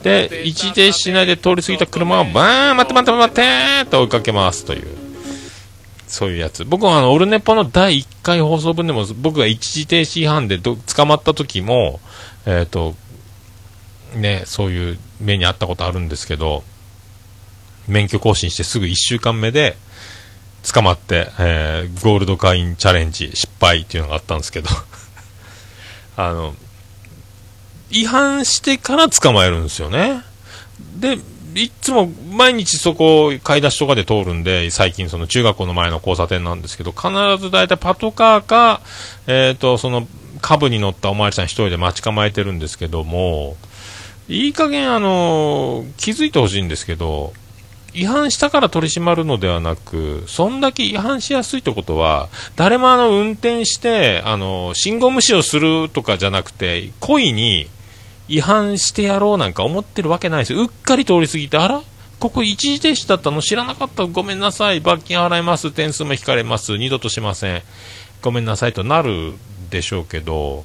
[0.02, 4.99] で、一時停止しないで通り過ぎた車をバーン、待って待って待ってーって追いかけますという。
[6.10, 6.64] そういうやつ。
[6.64, 12.00] 僕はあの、オルネポの第1回放送分でも、僕が一時停止違反でど捕まった時も、
[12.46, 12.94] えっ、と、
[14.14, 16.64] ね、そういう目にあったことあるんですけど、
[17.86, 19.76] 免許更新してすぐ1週間目で、
[20.62, 24.68] 捕まって、えーゴールド会員チャレンジ失敗っていうのがあったんですけど、
[26.16, 26.54] あの、
[27.90, 30.22] 違反してから捕まえるんですよね。
[30.96, 31.18] で、
[31.54, 38.80] いつも毎日そこ買い出しとかで通るんで、最近その中学校の前の交差点なんですけど、必ず大体パトカーか、
[39.26, 40.06] えっ、と、その、
[40.40, 43.56] 株に乗ったお巡りさん一人で待ち構えてるんですけども、
[44.28, 47.32] いい加減あの、気づいてほしいんですけど、
[47.92, 57.68] 違反したから取り締まるのではなく、そんだけ違反しやすいってことは、誰もあの、運転して、あの、信号無視をするとかじゃなくて、故意に
[58.30, 60.62] 違反してやろうなんか思ってるわけないですよ。
[60.62, 61.82] うっかり通り過ぎて、あら
[62.20, 64.80] ここ一時停止だったの知らなかったごめんなさい。
[64.80, 65.72] 罰金払います。
[65.72, 66.76] 点数も引かれます。
[66.76, 67.62] 二度としません。
[68.22, 69.32] ごめんなさいとなる
[69.70, 70.64] でしょうけど、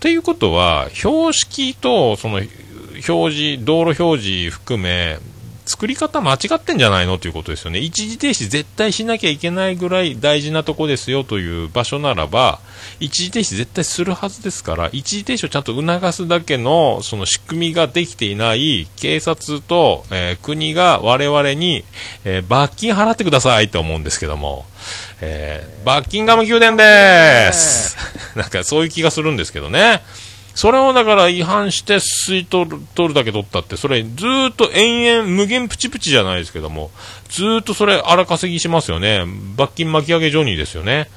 [0.00, 2.40] ということは、標識とその
[3.08, 5.18] 表示、道路表示含め、
[5.74, 7.80] 作り方間違ってんじゃないのということですよね。
[7.80, 12.60] 一時停止絶対しなきゃいけないぐらい大事なとこですよという場所ならば、
[13.00, 21.84] 一時停止絶対するはずですから、一時停止をちゃんと促すだけのその仕組みができていない警察と、えー国が我々に、
[22.24, 24.66] えー罰金払ってくださいと思うんですけども、
[25.20, 27.96] えーバッキンガム宮殿です。
[28.38, 30.02] なんかそういう気がするんですけどね。
[30.54, 36.90] それをだから違反して吸い取る取るだけ取ったって、それずっと延々無限プチプチじゃないですけども、
[37.28, 39.24] ずっとそれ荒稼ぎしますよね。
[39.56, 41.08] 罰金巻き上げジョニーですよね。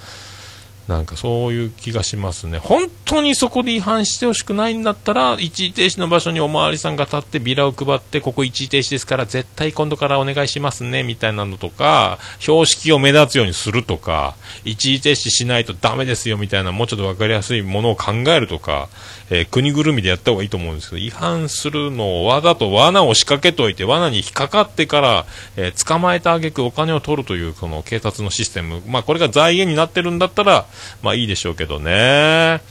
[0.87, 2.59] なんかそういう気がしますね。
[2.59, 18.87] 本当にそこで違反してほしくないんだったら、一時停止の場所におまわりさんが立ってビラを配って、ここ一時停止ですから絶対今度からお願いしますね、みたいなのとか、標識を目立つようにするとか、一時停止しないとダメですよ、みたいな、もうちょっとわかりやすいものを考えるとか、
[19.29, 25.25] えー国ぐるみでやった方がいいと思うんですけど、違反するのをわざと罠を仕掛けといて、罠に引っかかってから、
[25.57, 28.81] えー捕まえた挙句お金を取るという、この警察のシステム。
[28.87, 30.65] まあ、これが財源になってるんだったら、
[31.01, 32.61] まあいいでしょうけどね。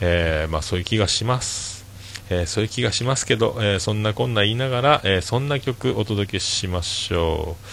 [0.00, 1.84] えー、まあそういう気がします。
[2.30, 7.64] えー、そういう気がしますけど、えー、そんなこんな言いながら、えそんな曲お届けしましょう。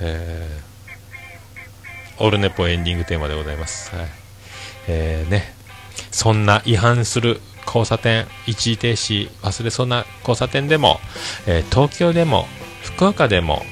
[0.00, 0.60] え
[2.18, 3.94] オルネポエンディングテーマでございます。
[3.94, 4.06] はい。
[4.88, 5.54] えー、ね。
[6.10, 11.00] そんな違反する交差点、一時停止忘れそうな交差点でも、
[11.46, 12.46] え東京でも、
[12.82, 13.64] 福岡でも、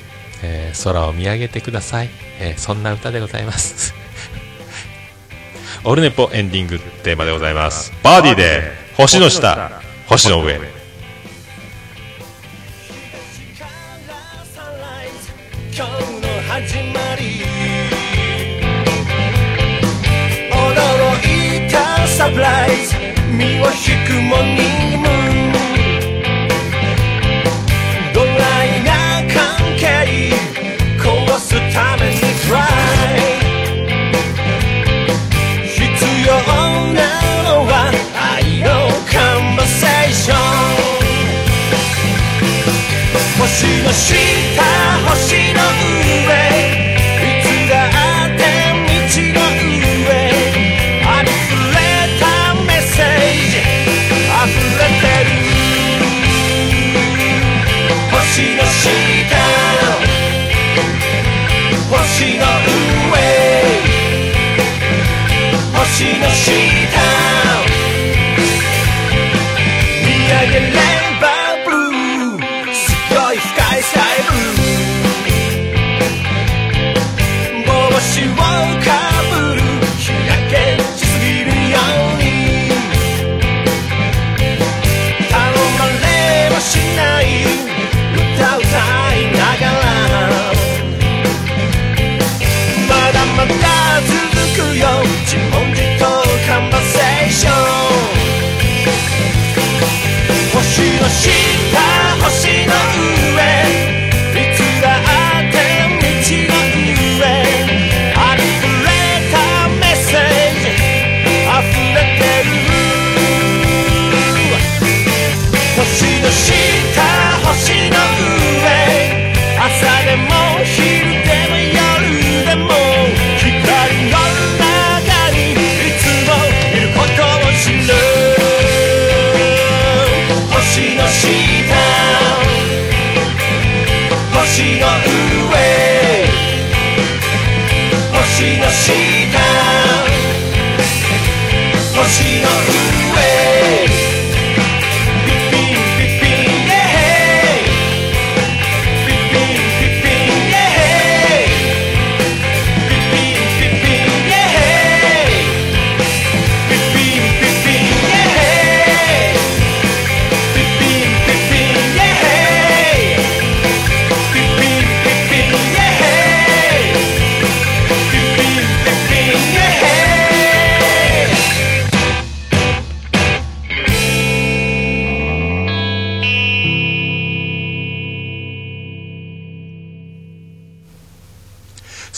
[0.42, 2.10] え空を見上げてください。
[2.40, 3.99] えそんな歌でございます。
[5.82, 7.90] オルネポエンディングテーマでございます。
[8.02, 8.62] バーディーで
[8.96, 10.54] 星の下星の上。
[10.54, 10.60] 驚
[21.66, 22.96] いたサプライズ。
[23.30, 23.72] 身を引
[24.06, 24.79] くもに。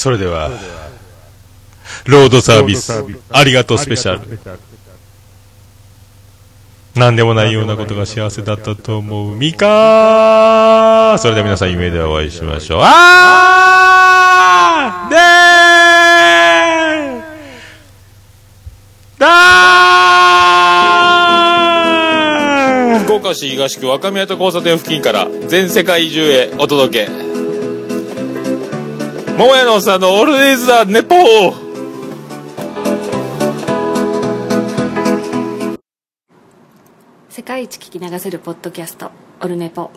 [0.02, 0.50] それでは、
[2.06, 4.40] ロードサービス、ありがとうスペシャル。
[6.96, 9.36] 何でもないようなことが幸せだったと思う。
[9.36, 12.80] ミカそれでは皆さん、夢でお会いしましょう。
[12.82, 27.31] あーでーだー福岡市東区若宮と交差点付近から全世界中へお届け。
[29.38, 31.14] 桃屋のさんのオールデイズ・ザ・ネポ
[37.30, 39.10] 世界一聞き流せるポッドキャスト
[39.40, 39.90] 「オルネポ」。